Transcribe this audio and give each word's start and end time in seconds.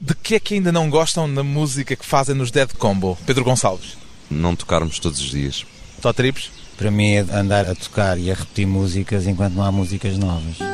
De 0.00 0.14
que 0.14 0.34
é 0.34 0.40
que 0.40 0.54
ainda 0.54 0.72
não 0.72 0.88
gostam 0.88 1.28
na 1.28 1.42
música 1.42 1.94
que 1.94 2.06
fazem 2.06 2.34
nos 2.34 2.50
Dead 2.50 2.72
Combo, 2.74 3.18
Pedro 3.26 3.44
Gonçalves? 3.44 3.98
Não 4.30 4.56
tocarmos 4.56 4.98
todos 4.98 5.20
os 5.20 5.30
dias. 5.30 5.66
Tó 6.00 6.12
Trips? 6.12 6.50
Para 6.78 6.90
mim 6.90 7.12
é 7.12 7.20
andar 7.20 7.68
a 7.68 7.74
tocar 7.74 8.18
e 8.18 8.30
a 8.30 8.34
repetir 8.34 8.66
músicas 8.66 9.26
enquanto 9.26 9.52
não 9.52 9.62
há 9.62 9.70
músicas 9.70 10.16
novas. 10.16 10.69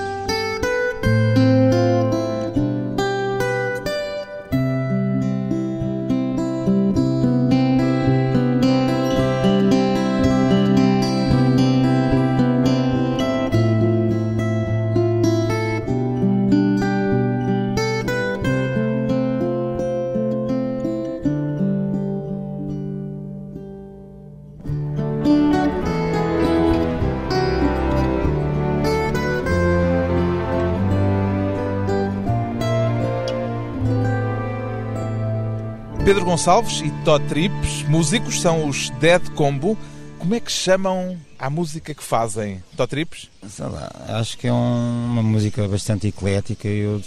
Gonçalves 36.37 36.83
e 36.83 36.91
Tó 37.03 37.19
Trips, 37.19 37.83
músicos, 37.89 38.43
são 38.43 38.69
os 38.69 38.91
Dead 39.01 39.27
Combo. 39.31 39.75
Como 40.19 40.35
é 40.35 40.39
que 40.41 40.53
chamam 40.53 41.17
a 41.39 41.49
música 41.49 41.95
que 41.95 42.03
fazem, 42.05 42.63
Tó 42.77 42.87
Trips? 42.87 43.31
Sei 43.49 43.65
lá, 43.65 43.91
acho 44.09 44.37
que 44.37 44.47
é 44.47 44.53
um- 44.53 45.07
uma 45.13 45.23
música 45.23 45.67
bastante 45.67 46.09
eclética 46.09 46.69
e 46.69 46.81
eu 46.81 47.01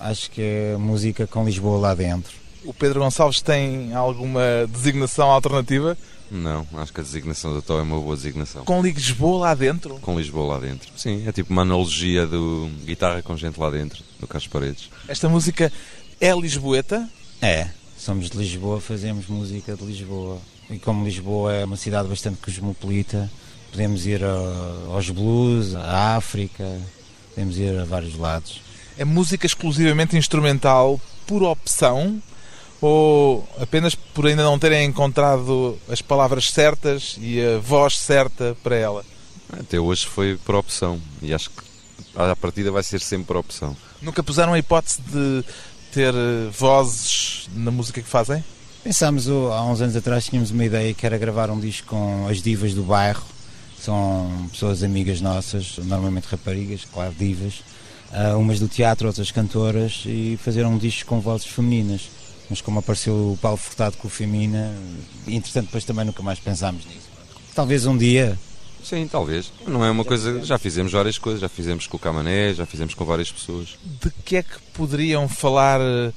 acho 0.00 0.30
que 0.30 0.40
é 0.40 0.76
música 0.78 1.26
com 1.26 1.44
Lisboa 1.44 1.78
lá 1.78 1.94
dentro. 1.94 2.32
O 2.64 2.72
Pedro 2.72 3.00
Gonçalves 3.00 3.42
tem 3.42 3.92
alguma 3.92 4.40
designação 4.70 5.30
alternativa? 5.30 5.94
Não, 6.30 6.66
acho 6.78 6.90
que 6.90 7.00
a 7.00 7.04
designação 7.04 7.54
da 7.54 7.60
TO 7.60 7.74
é 7.80 7.82
uma 7.82 8.00
boa 8.00 8.16
designação. 8.16 8.64
Com 8.64 8.80
Lisboa 8.80 9.40
lá 9.48 9.54
dentro? 9.54 9.98
Com 10.00 10.16
Lisboa 10.18 10.54
lá 10.54 10.58
dentro. 10.58 10.88
Sim, 10.96 11.22
é 11.28 11.32
tipo 11.32 11.52
uma 11.52 11.62
analogia 11.62 12.26
do 12.26 12.70
guitarra 12.86 13.20
com 13.20 13.36
gente 13.36 13.60
lá 13.60 13.68
dentro, 13.68 14.02
do 14.18 14.26
Carlos 14.26 14.48
Paredes. 14.48 14.88
Esta 15.06 15.28
música 15.28 15.70
é 16.18 16.32
lisboeta? 16.34 17.06
É, 17.42 17.68
somos 18.00 18.30
de 18.30 18.38
Lisboa, 18.38 18.80
fazemos 18.80 19.26
música 19.26 19.76
de 19.76 19.84
Lisboa. 19.84 20.38
E 20.70 20.78
como 20.78 21.04
Lisboa 21.04 21.52
é 21.52 21.64
uma 21.64 21.76
cidade 21.76 22.08
bastante 22.08 22.38
cosmopolita, 22.38 23.30
podemos 23.70 24.06
ir 24.06 24.24
a- 24.24 24.86
aos 24.94 25.10
blues, 25.10 25.74
à 25.74 26.16
África, 26.16 26.64
podemos 27.34 27.58
ir 27.58 27.78
a 27.78 27.84
vários 27.84 28.16
lados. 28.16 28.60
É 28.96 29.04
música 29.04 29.46
exclusivamente 29.46 30.16
instrumental 30.16 31.00
por 31.26 31.42
opção 31.42 32.22
ou 32.80 33.46
apenas 33.60 33.94
por 33.94 34.26
ainda 34.26 34.42
não 34.42 34.58
terem 34.58 34.86
encontrado 34.86 35.78
as 35.88 36.00
palavras 36.00 36.50
certas 36.50 37.16
e 37.20 37.40
a 37.44 37.58
voz 37.58 37.98
certa 37.98 38.56
para 38.62 38.76
ela? 38.76 39.04
Até 39.52 39.78
hoje 39.78 40.06
foi 40.06 40.38
por 40.44 40.54
opção 40.54 41.00
e 41.20 41.34
acho 41.34 41.50
que 41.50 41.62
à 42.16 42.34
partida 42.36 42.70
vai 42.70 42.82
ser 42.82 43.00
sempre 43.00 43.26
por 43.26 43.36
opção. 43.36 43.76
Nunca 44.00 44.22
puseram 44.22 44.54
a 44.54 44.58
hipótese 44.58 45.00
de 45.02 45.44
ter 45.92 46.14
eh, 46.14 46.50
vozes 46.56 47.48
na 47.54 47.70
música 47.70 48.00
que 48.00 48.08
fazem? 48.08 48.44
Pensámos 48.82 49.28
há 49.28 49.64
uns 49.64 49.80
anos 49.80 49.96
atrás, 49.96 50.24
tínhamos 50.24 50.50
uma 50.50 50.64
ideia 50.64 50.94
que 50.94 51.04
era 51.04 51.18
gravar 51.18 51.50
um 51.50 51.60
disco 51.60 51.88
com 51.88 52.26
as 52.28 52.42
divas 52.42 52.72
do 52.72 52.82
bairro. 52.82 53.24
São 53.78 54.48
pessoas 54.50 54.82
amigas 54.82 55.20
nossas, 55.20 55.78
normalmente 55.78 56.24
raparigas, 56.24 56.86
claro, 56.90 57.14
divas. 57.18 57.62
Ah, 58.12 58.36
umas 58.36 58.58
do 58.58 58.68
teatro, 58.68 59.06
outras 59.06 59.30
cantoras, 59.30 60.02
e 60.04 60.38
fazer 60.42 60.66
um 60.66 60.76
disco 60.76 61.08
com 61.08 61.20
vozes 61.20 61.46
femininas. 61.46 62.10
Mas 62.48 62.60
como 62.60 62.80
apareceu 62.80 63.14
o 63.14 63.38
Paulo 63.40 63.56
Furtado 63.56 63.96
com 63.96 64.08
o 64.08 64.10
Femina, 64.10 64.74
entretanto 65.28 65.66
depois 65.66 65.84
também 65.84 66.04
nunca 66.04 66.20
mais 66.20 66.40
pensámos 66.40 66.84
nisso. 66.84 67.08
Talvez 67.54 67.86
um 67.86 67.96
dia, 67.96 68.36
Sim, 68.84 69.06
talvez. 69.06 69.52
Não 69.66 69.84
é 69.84 69.90
uma 69.90 70.04
coisa. 70.04 70.42
Já 70.44 70.58
fizemos 70.58 70.92
várias 70.92 71.18
coisas, 71.18 71.40
já 71.40 71.48
fizemos 71.48 71.86
com 71.86 71.96
o 71.96 72.00
Camané, 72.00 72.54
já 72.54 72.64
fizemos 72.66 72.94
com 72.94 73.04
várias 73.04 73.30
pessoas. 73.30 73.76
De 74.02 74.10
que 74.24 74.36
é 74.36 74.42
que 74.42 74.58
poderiam 74.74 75.28
falar 75.28 75.80
eh, 75.80 76.12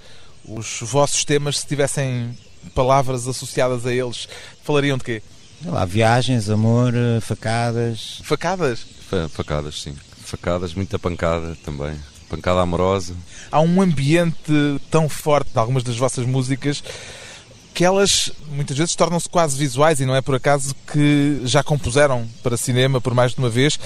os 0.47 0.79
vossos 0.81 1.23
temas 1.25 1.59
se 1.59 1.67
tivessem 1.67 2.37
palavras 2.73 3.27
associadas 3.27 3.85
a 3.85 3.93
eles? 3.93 4.27
Falariam 4.63 4.97
de 4.97 5.03
quê? 5.03 5.21
sei 5.61 5.71
lá, 5.71 5.85
viagens, 5.85 6.49
amor, 6.49 6.93
eh, 6.95 7.19
facadas. 7.21 8.19
Facadas? 8.23 8.85
Fa- 9.09 9.29
Facadas, 9.29 9.81
sim. 9.81 9.95
Facadas, 10.25 10.73
muita 10.73 10.97
pancada 10.99 11.55
também. 11.63 11.95
Pancada 12.29 12.61
amorosa. 12.61 13.13
Há 13.51 13.61
um 13.61 13.81
ambiente 13.81 14.51
tão 14.89 15.07
forte 15.07 15.51
de 15.51 15.59
algumas 15.59 15.83
das 15.83 15.95
vossas 15.97 16.25
músicas 16.25 16.83
que 17.73 17.83
elas 17.83 18.31
muitas 18.51 18.77
vezes 18.77 18.95
tornam-se 18.95 19.27
quase 19.27 19.57
visuais 19.57 19.99
e 19.99 20.05
não 20.05 20.15
é 20.15 20.21
por 20.21 20.35
acaso 20.35 20.75
que 20.91 21.41
já 21.43 21.63
compuseram 21.63 22.27
para 22.43 22.55
cinema 22.55 23.01
por 23.01 23.13
mais 23.13 23.33
de 23.33 23.39
uma 23.39 23.49
vez. 23.49 23.79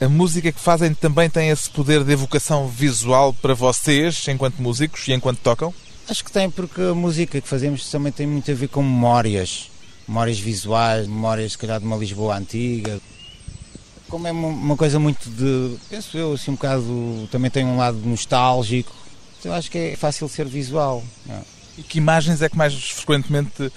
A 0.00 0.08
música 0.08 0.52
que 0.52 0.60
fazem 0.60 0.94
também 0.94 1.28
tem 1.28 1.48
esse 1.50 1.68
poder 1.70 2.04
de 2.04 2.12
evocação 2.12 2.68
visual 2.68 3.32
para 3.32 3.54
vocês, 3.54 4.26
enquanto 4.28 4.60
músicos 4.62 5.06
e 5.08 5.12
enquanto 5.12 5.38
tocam? 5.40 5.74
Acho 6.08 6.24
que 6.24 6.30
tem, 6.32 6.48
porque 6.48 6.80
a 6.80 6.94
música 6.94 7.40
que 7.40 7.48
fazemos 7.48 7.88
também 7.90 8.12
tem 8.12 8.26
muito 8.26 8.50
a 8.50 8.54
ver 8.54 8.68
com 8.68 8.82
memórias. 8.82 9.68
Memórias 10.06 10.38
visuais, 10.38 11.06
memórias, 11.06 11.52
se 11.52 11.58
calhar, 11.58 11.78
de 11.80 11.84
uma 11.86 11.96
Lisboa 11.96 12.36
antiga. 12.38 13.00
Como 14.08 14.26
é 14.26 14.32
uma- 14.32 14.76
coisa 14.76 14.98
muito 14.98 15.28
de. 15.28 15.76
Penso 15.90 16.16
eu, 16.16 16.32
assim, 16.32 16.50
um 16.52 16.54
bocado. 16.54 17.28
Também 17.30 17.50
tem 17.50 17.64
um 17.66 17.76
lado 17.76 17.98
nostálgico. 17.98 18.90
Então, 19.38 19.52
acho 19.52 19.70
que 19.70 19.76
é 19.78 19.96
fácil 19.96 20.28
ser 20.28 20.46
visual. 20.46 21.04
não 21.26 21.34
é? 21.36 21.57
E 21.78 21.82
que 21.82 21.98
imagens 21.98 22.42
é 22.42 22.48
que 22.48 22.56
mais 22.56 22.74
frequentemente 22.74 23.72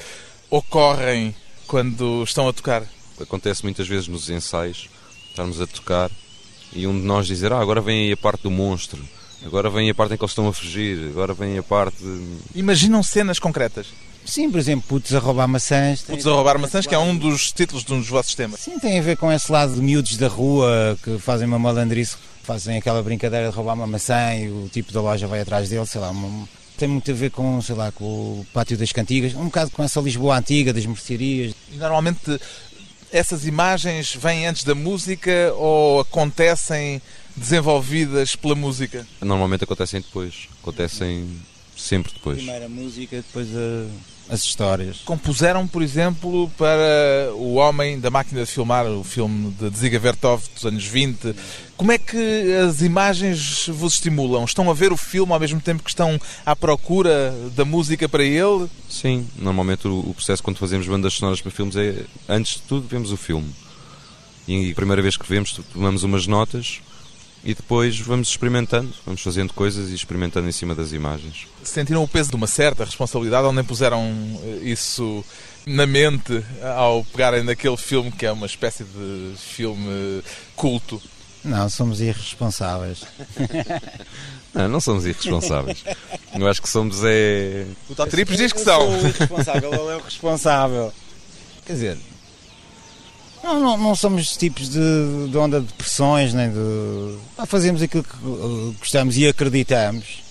ocorrem 0.50 1.34
quando 1.67 2.23
estão 2.23 2.47
a 2.47 2.53
tocar? 2.53 2.84
Acontece 3.19 3.63
muitas 3.63 3.88
vezes 3.88 4.07
nos 4.07 4.29
ensaios, 4.29 4.89
estarmos 5.29 5.62
a 5.62 5.67
tocar 5.67 6.09
e 6.73 6.88
um 6.88 7.00
de 7.00 7.06
nós 7.06 7.28
dizer: 7.28 7.53
Ah, 7.53 7.59
agora 7.59 7.79
vem 7.79 8.06
aí 8.07 8.12
a 8.12 8.17
parte 8.17 8.41
do 8.44 8.51
monstro, 8.51 9.00
agora 9.45 9.69
vem 9.69 9.89
a 9.89 9.95
parte 9.95 10.13
em 10.13 10.17
que 10.17 10.23
eles 10.23 10.31
estão 10.31 10.47
a 10.47 10.53
fugir, 10.53 11.07
agora 11.09 11.34
vem 11.34 11.57
a 11.57 11.63
parte. 11.63 11.97
de-" 12.03 12.38
Imaginam 12.59 13.03
cenas 13.03 13.38
concretas. 13.39 13.88
Sim, 14.25 14.51
por 14.51 14.59
exemplo, 14.59 14.85
putos 14.88 15.13
a 15.16 15.19
roubar 15.19 15.47
maçãs. 15.47 16.01
tem 16.03 16.16
Putos 16.16 16.28
a 16.31 16.35
roubar 16.35 16.57
maçãs, 16.59 16.85
que 16.85 16.94
é 16.94 16.97
um 16.97 17.16
dos 17.16 17.51
títulos 17.51 17.83
de 17.83 17.91
um 17.94 18.00
dos 18.00 18.07
vossos 18.09 18.35
temas. 18.35 18.59
Sim, 18.59 18.78
tem 18.79 19.00
a 19.00 19.01
ver 19.01 19.18
com 19.18 19.31
esse 19.31 19.51
lado 19.51 19.73
de 19.73 19.81
miúdos 19.81 20.16
da 20.18 20.28
rua 20.28 20.97
que 21.03 21.18
fazem 21.18 21.47
uma 21.47 21.57
malandrice, 21.57 22.16
fazem 22.44 22.78
aquela 22.78 23.01
brincadeira 23.01 23.50
de 23.50 23.56
roubar 23.56 23.73
uma 23.73 23.88
maçã 23.88 24.35
e 24.35 24.47
o 24.50 24.69
tipo 24.72 24.91
da 24.94 25.01
loja 25.01 25.25
vai 25.28 25.41
atrás 25.41 25.69
dele, 25.69 25.85
sei 25.88 26.01
lá. 26.01 26.12
uma- 26.12 26.47
tem 26.81 26.90
muito 26.90 27.12
a 27.12 27.14
ver 27.14 27.30
com, 27.30 27.62
sei 27.62 27.75
lá, 27.75 27.92
com 27.92 28.03
o 28.03 28.47
pátio 28.52 28.75
das 28.75 28.92
cantigas, 28.92 29.36
um 29.36 29.46
bocado 29.46 29.69
com 29.69 29.84
essa 29.84 30.02
Lisboa 30.02 30.40
antiga, 30.40 30.74
das 30.74 30.84
mercearias. 30.84 31.53
E 31.72 31.78
normalmente 31.78 32.40
essas 33.12 33.46
imagens 33.46 34.16
vêm 34.16 34.47
antes 34.47 34.64
da 34.64 34.74
música 34.74 35.53
ou 35.58 36.00
acontecem 36.00 37.00
desenvolvidas 37.36 38.36
pela 38.36 38.56
música? 38.56 39.06
Normalmente 39.22 39.64
acontecem 39.64 40.02
depois, 40.02 40.50
acontecem 40.59 41.28
sempre 41.81 42.12
depois. 42.14 42.38
Primeiro 42.38 42.66
a 42.66 42.69
música, 42.69 43.18
depois 43.18 43.47
a- 43.56 44.34
as 44.34 44.44
histórias. 44.46 45.00
Compuseram, 45.03 45.68
por 45.68 45.81
exemplo, 45.81 46.50
para 46.58 47.34
O 47.34 47.56
Homem 47.56 48.00
da 48.00 48.09
Máquina 48.09 48.46
de 48.46 48.50
Filmar, 48.50 48.86
o 48.88 49.03
filme 49.03 49.52
de 49.59 49.69
Dziga 49.72 50.00
Vertov 50.00 50.42
dos 50.53 50.64
anos 50.66 50.86
20. 50.86 51.36
Como 51.75 51.92
é 51.92 51.97
que 51.97 52.53
as 52.66 52.81
imagens 52.81 53.68
vos 53.68 53.96
estimulam? 53.96 54.46
Estão 54.46 54.69
a 54.69 54.74
ver 54.74 54.94
o 54.94 54.97
filme 54.97 55.34
ao 55.34 55.40
mesmo 55.40 55.59
tempo 55.59 55.84
que 55.84 55.90
estão 55.90 56.18
à 56.46 56.56
procura 56.56 57.34
da 57.56 57.66
música 57.66 58.08
para 58.08 58.24
ele? 58.24 58.68
Sim, 58.90 59.28
normalmente 59.38 59.88
o, 59.88 60.00
o 60.00 60.13
processo 60.13 60.42
quando 60.44 60.58
fazemos 60.58 60.88
bandas 60.88 61.13
sonoras 61.16 61.42
para 61.42 61.52
filmes 61.52 61.75
é, 61.75 62.06
antes 62.30 62.53
de 62.56 62.62
tudo, 62.62 62.88
vemos 62.88 63.12
o 63.12 63.18
filme. 63.18 63.50
E 64.48 64.72
a 64.72 64.75
primeira 64.75 65.02
vez 65.02 65.18
que 65.18 65.28
vemos, 65.28 65.59
tomamos 65.74 66.03
umas 66.03 66.25
notas 66.28 66.80
e 67.44 67.56
depois 67.56 68.00
vamos 68.00 68.29
experimentando, 68.29 68.94
vamos 69.06 69.22
fazendo 69.22 69.53
coisas 69.53 69.90
e 69.90 69.96
experimentando 69.96 70.47
em 70.47 70.52
cima 70.52 70.75
das 70.75 70.91
imagens. 70.91 71.47
Sentiram 71.63 72.03
o 72.03 72.07
peso 72.07 72.29
de 72.29 72.35
uma 72.35 72.47
certa 72.47 72.85
responsabilidade 72.85 73.45
ou 73.45 73.54
nem 73.54 73.63
puseram 73.63 74.04
eh, 74.44 74.60
isso 74.63 75.24
na 75.66 75.86
mente 75.86 76.44
ao 76.75 77.04
pegarem 77.06 77.44
naquele 77.44 77.77
filme 77.77 78.12
que 78.12 78.25
é 78.25 78.31
uma 78.31 78.45
espécie 78.45 78.83
de 78.83 79.33
filme 79.38 80.24
culto? 80.56 81.01
Não, 81.44 81.68
somos 81.69 82.00
irresponsáveis. 82.01 83.04
Não, 84.54 84.68
não 84.68 84.81
somos 84.81 85.06
irresponsáveis. 85.06 85.81
Eu 86.38 86.45
acho 86.45 86.62
que 86.62 86.68
somos 86.68 87.06
é. 87.06 87.66
O 87.89 87.95
Tó 87.95 88.06
Tripes 88.06 88.36
diz 88.36 88.51
que 88.51 88.60
são. 88.60 88.81
Eu 88.81 89.00
sou 89.00 89.07
o 89.07 89.07
irresponsável, 89.07 89.74
ele 89.74 89.92
é 89.92 89.95
o 89.95 90.04
responsável. 90.04 90.94
Quer 91.66 91.74
dizer, 91.74 91.98
não, 93.44 93.60
não, 93.60 93.78
não 93.78 93.96
somos 93.96 94.36
tipos 94.38 94.70
de, 94.70 95.28
de 95.30 95.38
onda 95.38 95.62
de 95.62 95.74
pressões, 95.74 96.34
nem 96.34 96.50
de. 96.50 97.18
Pá, 97.36 97.46
fazemos 97.46 97.82
aquilo 97.82 98.04
que 98.04 98.16
uh, 98.26 98.76
gostamos 98.80 99.18
e 99.18 99.28
acreditamos. 99.28 100.22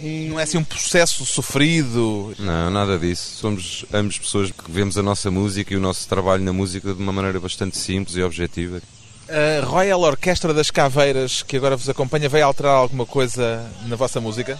E 0.00 0.28
Não 0.28 0.40
é 0.40 0.42
assim 0.42 0.58
um 0.58 0.64
processo 0.64 1.24
sofrido. 1.24 2.34
Não, 2.38 2.70
nada 2.70 2.98
disso. 2.98 3.36
Somos 3.36 3.84
ambos 3.92 4.18
pessoas 4.18 4.50
que 4.50 4.70
vemos 4.70 4.98
a 4.98 5.02
nossa 5.02 5.30
música 5.30 5.72
e 5.72 5.76
o 5.76 5.80
nosso 5.80 6.08
trabalho 6.08 6.42
na 6.42 6.52
música 6.52 6.92
de 6.92 7.00
uma 7.00 7.12
maneira 7.12 7.38
bastante 7.38 7.76
simples 7.76 8.16
e 8.16 8.22
objetiva. 8.22 8.82
A 9.28 9.64
Royal 9.64 10.00
Orquestra 10.00 10.52
das 10.52 10.70
Caveiras, 10.70 11.42
que 11.42 11.56
agora 11.56 11.76
vos 11.76 11.88
acompanha, 11.88 12.28
vai 12.28 12.42
alterar 12.42 12.74
alguma 12.74 13.06
coisa 13.06 13.64
na 13.86 13.96
vossa 13.96 14.20
música? 14.20 14.58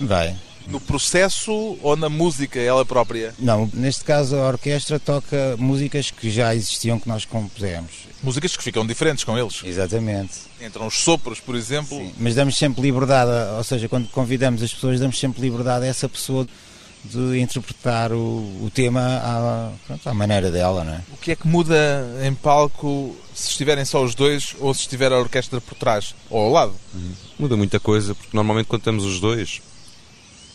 vai, 0.00 0.36
No 0.70 0.80
processo 0.80 1.78
ou 1.82 1.96
na 1.96 2.08
música 2.08 2.58
ela 2.60 2.84
própria? 2.84 3.34
Não, 3.38 3.70
neste 3.72 4.04
caso 4.04 4.36
a 4.36 4.48
orquestra 4.48 4.98
toca 4.98 5.56
músicas 5.58 6.10
que 6.10 6.30
já 6.30 6.54
existiam 6.54 6.98
que 6.98 7.08
nós 7.08 7.24
compusemos. 7.24 8.08
Músicas 8.22 8.56
que 8.56 8.62
ficam 8.62 8.86
diferentes 8.86 9.24
com 9.24 9.38
eles. 9.38 9.62
Exatamente. 9.64 10.34
Entram 10.60 10.86
os 10.86 10.98
sopros, 10.98 11.40
por 11.40 11.54
exemplo. 11.54 11.96
Sim, 11.96 12.12
mas 12.18 12.34
damos 12.34 12.56
sempre 12.56 12.82
liberdade, 12.82 13.30
ou 13.56 13.64
seja, 13.64 13.88
quando 13.88 14.08
convidamos 14.08 14.62
as 14.62 14.72
pessoas, 14.74 14.98
damos 14.98 15.18
sempre 15.18 15.40
liberdade 15.40 15.84
a 15.84 15.88
essa 15.88 16.08
pessoa 16.08 16.46
de 17.04 17.38
interpretar 17.38 18.12
o, 18.12 18.64
o 18.64 18.70
tema 18.74 19.00
à, 19.00 19.72
pronto, 19.86 20.08
à, 20.08 20.14
maneira 20.14 20.50
dela, 20.50 20.84
não 20.84 20.94
é? 20.94 21.00
O 21.12 21.16
que 21.16 21.32
é 21.32 21.36
que 21.36 21.46
muda 21.46 22.04
em 22.24 22.34
palco 22.34 23.16
se 23.34 23.50
estiverem 23.50 23.84
só 23.84 24.02
os 24.02 24.14
dois 24.14 24.54
ou 24.58 24.74
se 24.74 24.80
estiver 24.80 25.12
a 25.12 25.18
orquestra 25.18 25.60
por 25.60 25.76
trás 25.76 26.14
ou 26.28 26.40
ao 26.40 26.50
lado? 26.50 26.74
Uhum. 26.94 27.12
Muda 27.38 27.56
muita 27.56 27.78
coisa, 27.78 28.14
porque 28.14 28.36
normalmente 28.36 28.66
quando 28.66 28.82
temos 28.82 29.04
os 29.04 29.20
dois, 29.20 29.62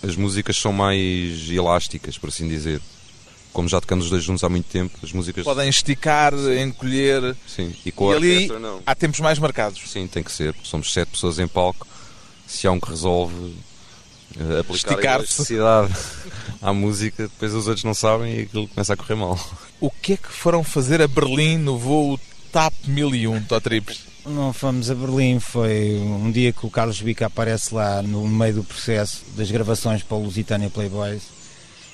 as 0.03 0.15
músicas 0.15 0.57
são 0.57 0.73
mais 0.73 1.49
elásticas, 1.49 2.17
por 2.17 2.29
assim 2.29 2.47
dizer. 2.47 2.81
Como 3.53 3.69
já 3.69 3.79
tocamos 3.79 4.05
os 4.05 4.11
dois 4.11 4.23
juntos 4.23 4.43
há 4.43 4.49
muito 4.49 4.65
tempo, 4.65 4.97
as 5.03 5.11
músicas. 5.11 5.43
Podem 5.43 5.69
esticar, 5.69 6.33
Sim. 6.35 6.59
encolher. 6.59 7.35
Sim, 7.47 7.73
e 7.85 7.91
com 7.91 8.09
a 8.09 8.13
e 8.13 8.17
ali 8.17 8.31
orquestra 8.31 8.59
não. 8.59 8.81
Há 8.83 8.95
tempos 8.95 9.19
mais 9.19 9.37
marcados. 9.37 9.79
Sim, 9.91 10.07
tem 10.07 10.23
que 10.23 10.31
ser. 10.31 10.55
Somos 10.63 10.91
sete 10.91 11.09
pessoas 11.09 11.37
em 11.37 11.47
palco. 11.47 11.87
Se 12.47 12.65
há 12.65 12.71
um 12.71 12.79
que 12.79 12.89
resolve 12.89 13.35
uh, 13.35 14.59
aplicar 14.59 15.11
a 15.11 15.15
elasticidade 15.17 15.93
à 16.61 16.73
música, 16.73 17.23
depois 17.23 17.53
os 17.53 17.67
outros 17.67 17.83
não 17.83 17.93
sabem 17.93 18.39
e 18.39 18.41
aquilo 18.41 18.67
começa 18.67 18.93
a 18.93 18.97
correr 18.97 19.15
mal. 19.15 19.39
O 19.79 19.91
que 19.91 20.13
é 20.13 20.17
que 20.17 20.29
foram 20.29 20.63
fazer 20.63 20.99
a 21.01 21.07
Berlim 21.07 21.57
no 21.57 21.77
voo 21.77 22.19
TAP 22.51 22.73
1001, 22.87 23.43
Totrips? 23.43 24.12
Não 24.25 24.53
fomos 24.53 24.89
a 24.89 24.95
Berlim, 24.95 25.39
foi 25.39 25.97
um 25.99 26.31
dia 26.31 26.53
que 26.53 26.65
o 26.65 26.69
Carlos 26.69 27.01
Bica 27.01 27.25
aparece 27.25 27.75
lá 27.75 28.01
no 28.01 28.25
meio 28.27 28.55
do 28.55 28.63
processo 28.63 29.21
das 29.35 29.51
gravações 29.51 30.01
para 30.01 30.15
o 30.15 30.23
Lusitânia 30.23 30.69
Playboys. 30.69 31.23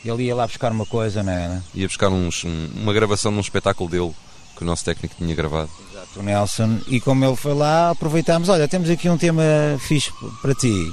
Ele 0.05 0.23
ia 0.23 0.35
lá 0.35 0.45
buscar 0.45 0.71
uma 0.71 0.85
coisa, 0.85 1.23
não 1.23 1.33
é? 1.33 1.61
Ia 1.73 1.87
buscar 1.87 2.09
uns, 2.09 2.43
uma 2.43 2.93
gravação 2.93 3.31
de 3.31 3.37
um 3.37 3.41
espetáculo 3.41 3.89
dele 3.89 4.13
que 4.55 4.63
o 4.63 4.65
nosso 4.65 4.85
técnico 4.85 5.15
tinha 5.17 5.33
gravado. 5.33 5.69
Exato, 5.91 6.19
o 6.19 6.23
Nelson. 6.23 6.79
E 6.87 6.99
como 7.01 7.25
ele 7.25 7.35
foi 7.35 7.53
lá, 7.53 7.89
aproveitámos: 7.89 8.47
olha, 8.47 8.67
temos 8.67 8.89
aqui 8.89 9.09
um 9.09 9.17
tema 9.17 9.43
fixe 9.79 10.11
para 10.41 10.53
ti. 10.53 10.91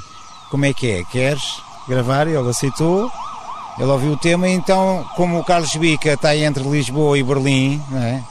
Como 0.50 0.64
é 0.64 0.72
que 0.72 0.90
é? 0.90 1.04
Queres 1.04 1.42
gravar? 1.86 2.26
Ele 2.26 2.48
aceitou. 2.48 3.10
Ele 3.78 3.90
ouviu 3.90 4.12
o 4.12 4.16
tema, 4.16 4.48
então, 4.48 5.06
como 5.16 5.38
o 5.38 5.44
Carlos 5.44 5.76
Bica 5.76 6.14
está 6.14 6.34
entre 6.34 6.62
Lisboa 6.62 7.18
e 7.18 7.22
Berlim, 7.22 7.82
não 7.90 8.02
é? 8.02 8.24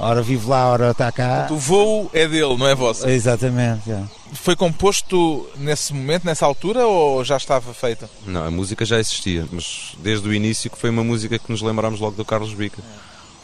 Ora 0.00 0.22
vive 0.22 0.46
lá, 0.46 0.68
ora 0.70 0.90
está 0.92 1.10
cá. 1.10 1.48
O 1.50 1.56
voo 1.56 2.10
é 2.12 2.26
dele, 2.26 2.56
não 2.56 2.68
é 2.68 2.74
vosso? 2.74 3.08
Exatamente. 3.08 3.90
É. 3.90 4.02
Foi 4.32 4.54
composto 4.54 5.48
nesse 5.56 5.92
momento, 5.92 6.24
nessa 6.24 6.46
altura, 6.46 6.86
ou 6.86 7.24
já 7.24 7.36
estava 7.36 7.74
feita? 7.74 8.08
Não, 8.26 8.44
a 8.44 8.50
música 8.50 8.84
já 8.84 8.98
existia, 8.98 9.46
mas 9.50 9.94
desde 9.98 10.28
o 10.28 10.32
início 10.32 10.70
que 10.70 10.78
foi 10.78 10.90
uma 10.90 11.02
música 11.02 11.38
que 11.38 11.50
nos 11.50 11.62
lembrámos 11.62 11.98
logo 12.00 12.16
do 12.16 12.24
Carlos 12.24 12.54
Bica. 12.54 12.82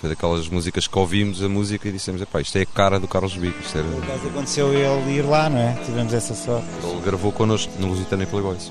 Foi 0.00 0.10
daquelas 0.10 0.48
músicas 0.48 0.86
que 0.86 0.98
ouvimos 0.98 1.42
a 1.42 1.48
música 1.48 1.88
e 1.88 1.92
dissemos, 1.92 2.20
epá, 2.20 2.40
isto 2.40 2.56
é 2.56 2.62
a 2.62 2.66
cara 2.66 3.00
do 3.00 3.08
Carlos 3.08 3.34
Bica. 3.36 3.58
Isto 3.60 3.78
era... 3.78 3.88
Por 3.88 4.04
acaso 4.04 4.28
aconteceu 4.28 4.74
ele 4.74 5.18
ir 5.18 5.22
lá, 5.22 5.48
não 5.48 5.58
é? 5.58 5.72
Tivemos 5.84 6.12
essa 6.12 6.34
sorte. 6.34 6.66
Ele 6.82 7.00
gravou 7.00 7.32
connosco 7.32 7.72
no 7.78 7.88
Lusitânia 7.88 8.26
Playboys. 8.26 8.70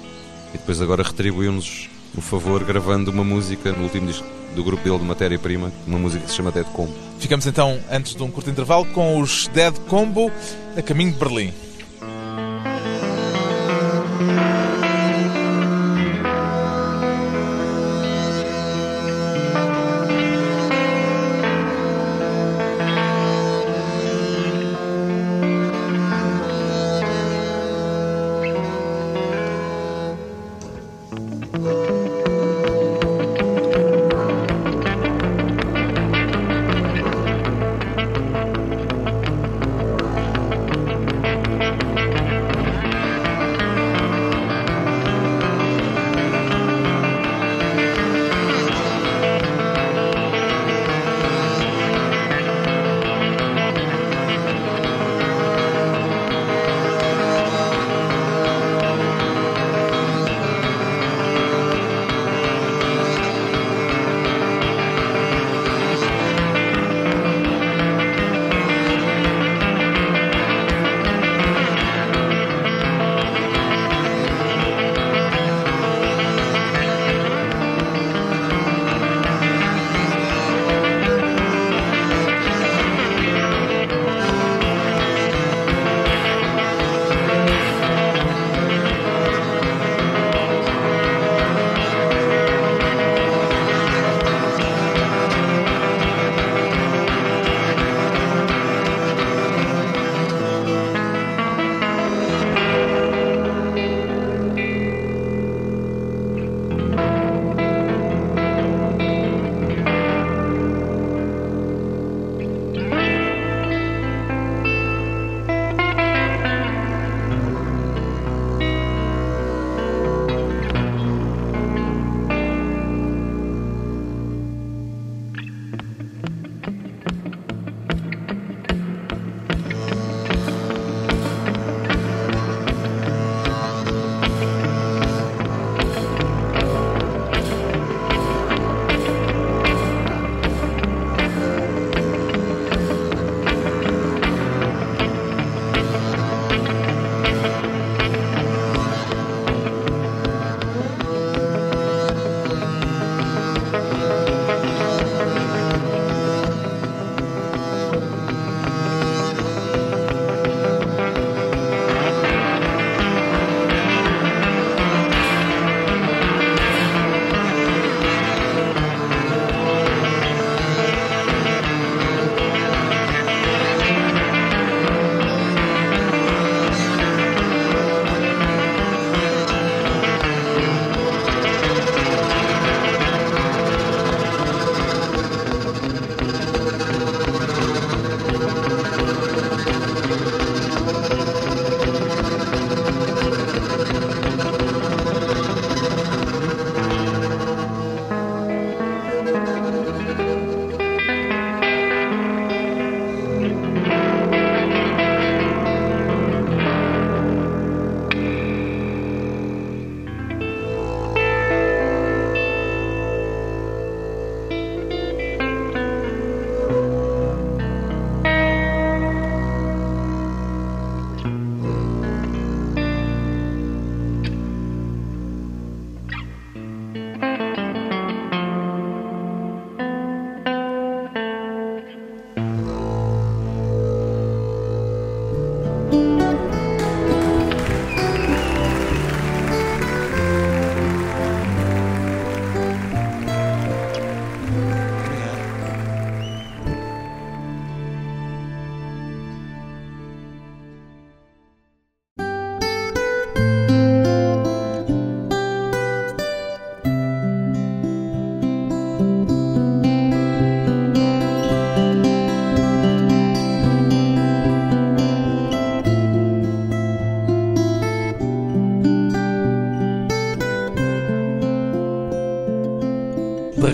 E 0.53 0.57
depois 0.57 0.80
agora 0.80 1.01
retribuiu-nos 1.01 1.89
o 2.15 2.21
favor 2.21 2.63
gravando 2.63 3.12
uma 3.12 3.24
música 3.24 3.71
no 3.71 3.83
último 3.83 4.07
disco 4.07 4.25
do 4.56 4.63
grupo 4.63 4.83
dele 4.83 5.00
de 5.00 5.06
matéria-prima, 5.06 5.71
uma 5.88 5.98
música 5.98 6.24
que 6.24 6.30
se 6.30 6.38
chama 6.38 6.51
Dead 6.51 6.65
Combo. 6.68 6.94
Ficamos 7.19 7.45
então, 7.48 7.80
antes 7.92 8.15
de 8.15 8.21
um 8.21 8.30
curto 8.30 8.50
intervalo, 8.50 8.86
com 8.86 9.19
os 9.19 9.48
Dead 9.48 9.74
Combo 9.88 10.31
a 10.77 10.81
caminho 10.81 11.12
de 11.12 11.18
Berlim. 11.18 11.54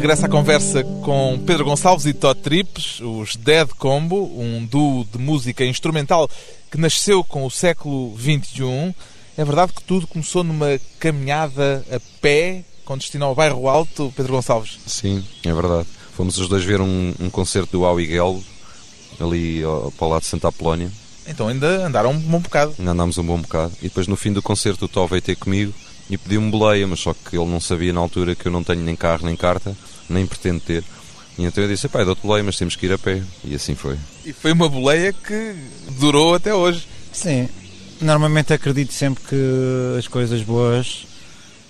De 0.10 0.14
regresso 0.14 0.26
à 0.26 0.30
conversa 0.30 0.84
com 1.04 1.40
Pedro 1.46 1.66
Gonçalves 1.66 2.08
e 2.08 2.14
Todd 2.16 2.42
Trips, 2.42 3.00
os 3.00 3.36
Dead 3.36 3.70
Combo, 3.78 4.24
um 4.36 4.66
duo 4.66 5.06
de 5.06 5.20
música 5.20 5.64
instrumental 5.64 6.28
que 6.72 6.80
nasceu 6.80 7.24
com 7.24 7.46
o 7.46 7.52
século 7.52 8.18
XXI. 8.18 8.96
É 9.38 9.46
verdade 9.46 9.72
que 9.72 9.84
tudo 9.84 10.08
começou 10.08 10.44
numa 10.44 10.80
caminhada 11.00 11.86
a 11.92 12.00
pé 12.20 12.64
com 12.84 12.98
destino 12.98 13.26
ao 13.26 13.36
bairro 13.36 13.70
Alto, 13.70 14.12
Pedro 14.18 14.34
Gonçalves? 14.34 14.80
Sim, 14.88 15.24
é 15.46 15.54
verdade. 15.54 15.88
Fomos 16.18 16.40
os 16.40 16.50
dois 16.50 16.64
ver 16.64 16.82
um, 16.82 17.14
um 17.20 17.30
concerto 17.30 17.78
do 17.78 17.86
Auiguel, 17.86 18.42
ali 19.20 19.64
ao, 19.64 19.92
para 19.92 20.08
lado 20.08 20.22
de 20.22 20.28
Santa 20.28 20.48
Apolónia. 20.48 20.92
Então 21.28 21.48
ainda 21.48 21.86
andaram 21.86 22.10
um 22.14 22.20
bom 22.20 22.40
bocado. 22.40 22.74
Ainda 22.80 22.94
andámos 22.94 23.20
um 23.20 23.24
bom 23.24 23.40
bocado. 23.40 23.74
E 23.80 23.84
depois 23.84 24.08
no 24.08 24.16
fim 24.16 24.34
do 24.34 24.42
concerto 24.42 24.86
o 24.86 24.88
Tó 24.88 25.06
veio 25.06 25.22
ter 25.22 25.36
comigo 25.36 25.72
e 26.10 26.18
pediu-me 26.18 26.50
boleia, 26.50 26.88
mas 26.88 27.00
só 27.00 27.14
que 27.14 27.38
ele 27.38 27.46
não 27.46 27.60
sabia 27.60 27.94
na 27.94 28.00
altura 28.00 28.34
que 28.34 28.48
eu 28.48 28.52
não 28.52 28.64
tenho 28.64 28.82
nem 28.82 28.96
carro 28.96 29.28
nem 29.28 29.36
carta, 29.36 29.78
nem 30.10 30.26
pretendo 30.26 30.60
ter. 30.60 30.84
E 31.38 31.46
então 31.46 31.64
eu 31.64 31.70
disse, 31.70 31.88
pai, 31.88 32.04
dou-te 32.04 32.22
boleia, 32.22 32.44
mas 32.44 32.58
temos 32.58 32.76
que 32.76 32.86
ir 32.86 32.94
a 32.94 32.98
pé. 32.98 33.22
E 33.44 33.56
assim 33.56 33.76
foi. 33.76 33.98
E 34.26 34.34
foi 34.34 34.52
uma 34.52 34.68
boleia 34.68 35.14
que 35.14 35.56
durou 35.98 36.36
até 36.36 36.54
hoje. 36.54 36.86
Sim. 37.14 37.48
Normalmente 38.02 38.54
acredito 38.54 38.94
sempre 38.94 39.24
que 39.24 39.98
as 39.98 40.08
coisas 40.08 40.42
boas 40.42 41.06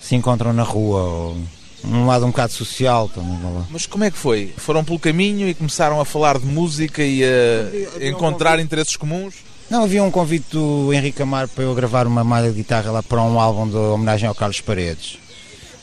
se 0.01 0.15
encontram 0.15 0.53
na 0.53 0.63
rua 0.63 1.01
ou 1.01 1.37
um 1.83 2.05
lado 2.05 2.25
um 2.25 2.29
bocado 2.29 2.51
social 2.51 3.09
também. 3.09 3.37
Mas 3.69 3.85
como 3.85 4.03
é 4.03 4.11
que 4.11 4.17
foi? 4.17 4.53
Foram 4.57 4.83
pelo 4.83 4.99
caminho 4.99 5.47
e 5.47 5.53
começaram 5.53 5.99
a 5.99 6.05
falar 6.05 6.39
de 6.39 6.45
música 6.45 7.03
e 7.03 7.23
a 7.23 8.07
encontrar 8.07 8.59
interesses 8.59 8.95
comuns? 8.95 9.35
Não, 9.69 9.83
havia 9.83 10.03
um 10.03 10.09
convite 10.09 10.47
do 10.51 10.91
Henrique 10.91 11.21
Amar 11.21 11.47
para 11.47 11.63
eu 11.63 11.75
gravar 11.75 12.07
uma 12.07 12.23
malha 12.23 12.49
de 12.49 12.55
guitarra 12.55 12.91
lá 12.91 13.03
para 13.03 13.21
um 13.21 13.39
álbum 13.39 13.69
de 13.69 13.75
homenagem 13.75 14.27
ao 14.27 14.33
Carlos 14.33 14.59
Paredes. 14.61 15.19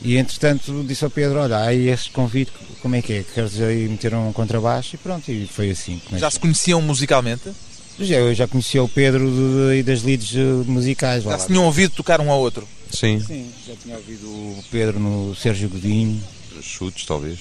E 0.01 0.17
entretanto 0.17 0.83
disse 0.87 1.03
ao 1.03 1.09
Pedro, 1.09 1.39
olha, 1.39 1.57
aí 1.59 1.89
este 1.89 2.11
convite, 2.11 2.51
como 2.81 2.95
é 2.95 3.01
que 3.01 3.13
é? 3.13 3.23
Queres 3.23 3.59
aí 3.59 3.87
meter 3.87 4.13
um 4.13 4.31
contrabaixo? 4.31 4.95
E 4.95 4.97
pronto, 4.97 5.31
e 5.31 5.47
foi 5.47 5.71
assim. 5.71 6.01
Já 6.13 6.29
se 6.29 6.39
conheciam 6.39 6.81
musicalmente? 6.81 7.51
Já, 7.99 8.17
eu 8.17 8.33
já 8.35 8.47
conhecia 8.47 8.83
o 8.83 8.87
Pedro 8.87 9.27
de, 9.29 9.77
de, 9.77 9.83
das 9.83 10.03
leads 10.03 10.35
eh, 10.35 10.69
musicais. 10.69 11.23
Já 11.23 11.39
se 11.39 11.47
tinham 11.47 11.65
ouvido 11.65 11.95
tocar 11.95 12.21
um 12.21 12.31
ao 12.31 12.39
outro? 12.39 12.67
Sim. 12.91 13.19
Sim, 13.19 13.51
já 13.67 13.73
tinha 13.75 13.95
ouvido 13.95 14.27
o 14.27 14.63
Pedro 14.69 14.99
no 14.99 15.35
Sérgio 15.35 15.67
Godinho. 15.67 16.21
Chutes, 16.61 17.05
talvez. 17.05 17.39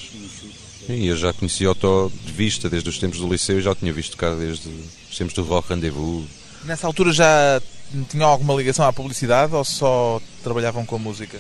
Sim, 0.87 1.05
eu 1.05 1.17
já 1.17 1.33
conhecia 1.33 1.71
o 1.71 1.75
Tó 1.75 2.11
de 2.25 2.33
vista 2.33 2.71
desde 2.71 2.89
os 2.89 2.99
tempos 2.99 3.19
do 3.19 3.29
liceu, 3.29 3.61
já 3.61 3.75
tinha 3.75 3.93
visto 3.93 4.17
cá 4.17 4.35
desde 4.35 4.69
os 5.11 5.17
tempos 5.17 5.35
do 5.35 5.43
Rock 5.43 5.71
Rendezvous. 5.71 6.25
Nessa 6.65 6.87
altura 6.87 7.13
já 7.13 7.61
tinham 8.09 8.29
alguma 8.29 8.55
ligação 8.55 8.87
à 8.87 8.93
publicidade 8.93 9.55
ou 9.55 9.65
só 9.65 10.21
trabalhavam 10.43 10.87
com 10.87 10.99
música? 10.99 11.39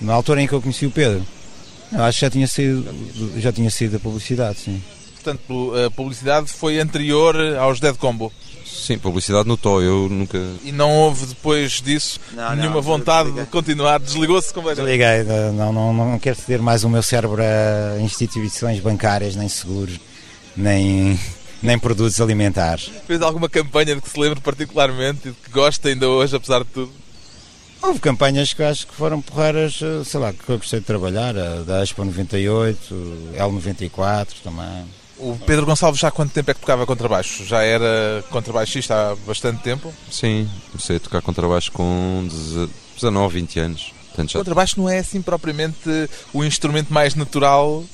Na 0.00 0.14
altura 0.14 0.42
em 0.42 0.46
que 0.46 0.52
eu 0.52 0.60
conheci 0.60 0.86
o 0.86 0.90
Pedro, 0.90 1.24
eu 1.92 2.02
acho 2.02 2.18
que 2.18 2.24
já 2.26 2.30
tinha 2.30 2.46
sido, 2.46 3.40
já 3.40 3.52
tinha 3.52 3.70
sido 3.70 3.96
a 3.96 4.00
publicidade, 4.00 4.58
sim. 4.58 4.82
Portanto, 5.14 5.72
a 5.86 5.90
publicidade 5.90 6.48
foi 6.48 6.78
anterior 6.78 7.36
aos 7.58 7.80
Dead 7.80 7.96
Combo? 7.96 8.32
Sim, 8.64 8.98
publicidade 8.98 9.48
no 9.48 9.56
Tó, 9.56 9.80
eu 9.82 10.08
nunca. 10.08 10.38
E 10.62 10.70
não 10.70 10.90
houve 10.90 11.26
depois 11.26 11.82
disso 11.82 12.20
não, 12.32 12.54
nenhuma 12.54 12.76
não, 12.76 12.82
vontade 12.82 13.32
de 13.32 13.46
continuar? 13.46 13.98
Desligou-se 13.98 14.52
completamente? 14.52 14.98
Desliguei, 14.98 15.52
não, 15.52 15.72
não, 15.72 15.92
não 15.92 16.18
quero 16.18 16.38
ceder 16.38 16.62
mais 16.62 16.84
o 16.84 16.88
meu 16.88 17.02
cérebro 17.02 17.42
a 17.42 18.00
instituições 18.00 18.78
bancárias, 18.80 19.34
nem 19.34 19.48
seguros, 19.48 19.98
nem, 20.56 21.18
nem 21.62 21.78
produtos 21.78 22.20
alimentares. 22.20 22.90
Fez 23.06 23.20
alguma 23.20 23.48
campanha 23.48 23.94
de 23.94 24.00
que 24.00 24.08
se 24.08 24.20
lembre 24.20 24.40
particularmente 24.40 25.28
e 25.28 25.30
de 25.30 25.36
que 25.36 25.50
gosta 25.50 25.88
ainda 25.88 26.08
hoje, 26.08 26.36
apesar 26.36 26.60
de 26.60 26.66
tudo? 26.66 26.92
Houve 27.82 28.00
campanhas 28.00 28.52
que 28.52 28.62
acho 28.62 28.86
que 28.86 28.94
foram 28.94 29.20
porreiras, 29.20 29.80
sei 30.04 30.20
lá, 30.20 30.32
que 30.32 30.48
eu 30.48 30.58
gostei 30.58 30.80
de 30.80 30.86
trabalhar, 30.86 31.36
a 31.38 31.62
da 31.62 31.82
Expo 31.82 32.04
98, 32.04 32.94
L94 33.36 34.28
também. 34.42 34.84
O 35.18 35.36
Pedro 35.46 35.66
Gonçalves 35.66 36.00
já 36.00 36.08
há 36.08 36.10
quanto 36.10 36.32
tempo 36.32 36.50
é 36.50 36.54
que 36.54 36.60
tocava 36.60 36.86
contrabaixo? 36.86 37.44
Já 37.44 37.62
era 37.62 38.24
contrabaixista 38.30 38.94
há 38.94 39.16
bastante 39.26 39.62
tempo? 39.62 39.92
Sim, 40.10 40.48
comecei 40.70 40.96
a 40.96 41.00
tocar 41.00 41.22
contrabaixo 41.22 41.72
com 41.72 42.28
19, 42.94 43.40
20 43.40 43.60
anos. 43.60 43.92
O 44.16 44.26
já... 44.26 44.38
contrabaixo 44.38 44.78
não 44.78 44.88
é 44.88 44.98
assim 44.98 45.22
propriamente 45.22 45.88
o 46.32 46.44
instrumento 46.44 46.92
mais 46.92 47.14
natural 47.14 47.84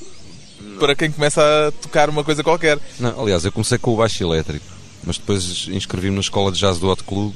para 0.79 0.95
quem 0.95 1.11
começa 1.11 1.41
a 1.41 1.73
tocar 1.73 2.09
uma 2.09 2.25
coisa 2.25 2.43
qualquer. 2.43 2.79
Não, 2.99 3.21
aliás, 3.21 3.45
eu 3.45 3.53
comecei 3.53 3.79
com 3.79 3.93
o 3.93 3.97
baixo 3.97 4.23
elétrico, 4.23 4.65
mas 5.05 5.19
depois 5.19 5.69
inscrevi-me 5.69 6.15
na 6.15 6.21
escola 6.21 6.51
de 6.51 6.59
jazz 6.59 6.79
do 6.79 6.89
Hot 6.89 7.05
Club 7.05 7.35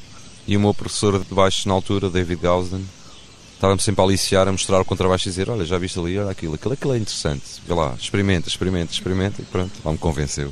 e 0.49 0.57
o 0.57 0.61
meu 0.61 0.73
professor 0.73 1.23
de 1.23 1.35
baixo 1.35 1.69
na 1.69 1.75
altura, 1.75 2.09
David 2.09 2.41
Gausden, 2.41 2.83
estava-me 3.55 3.83
sempre 3.83 4.01
a 4.01 4.05
aliciar, 4.05 4.49
a 4.49 4.53
mostrar 4.53 4.81
o 4.81 4.85
contrabaixo 4.85 5.29
e 5.29 5.31
dizer: 5.31 5.51
Olha, 5.51 5.65
já 5.67 5.77
viste 5.77 5.99
ali, 5.99 6.19
olha 6.19 6.31
aquilo, 6.31 6.55
aquilo, 6.55 6.73
aquilo 6.73 6.95
é 6.95 6.97
interessante. 6.97 7.45
Vê 7.67 7.75
lá, 7.75 7.95
experimenta, 8.01 8.49
experimenta, 8.49 8.91
experimenta 8.91 9.43
e 9.43 9.45
pronto, 9.45 9.73
lá 9.85 9.93
me 9.93 9.99
convenceu. 9.99 10.51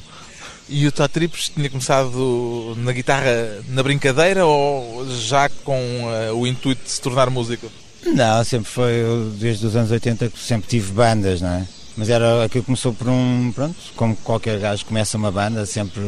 E 0.69 0.87
o 0.87 0.93
Tatrips 0.93 1.49
tinha 1.49 1.71
começado 1.71 2.75
na 2.79 2.93
guitarra 2.93 3.65
na 3.69 3.83
brincadeira 3.83 4.45
ou 4.45 5.09
já 5.09 5.49
com 5.49 5.81
uh, 5.81 6.35
o 6.35 6.47
intuito 6.47 6.85
de 6.85 6.91
se 6.91 7.01
tornar 7.01 7.31
músico? 7.31 7.71
Não, 8.05 8.45
sempre 8.45 8.69
foi, 8.69 8.93
desde 9.39 9.65
os 9.65 9.77
anos 9.77 9.91
80 9.91 10.29
que 10.29 10.39
sempre 10.39 10.69
tive 10.69 10.93
bandas, 10.93 11.41
não 11.41 11.51
é? 11.51 11.67
Mas 11.97 12.11
era 12.11 12.45
aquilo 12.45 12.63
começou 12.63 12.93
por 12.93 13.09
um, 13.09 13.51
pronto, 13.55 13.75
como 13.97 14.15
qualquer 14.17 14.59
gajo 14.59 14.85
começa 14.85 15.17
uma 15.17 15.33
banda, 15.33 15.65
sempre 15.65 16.03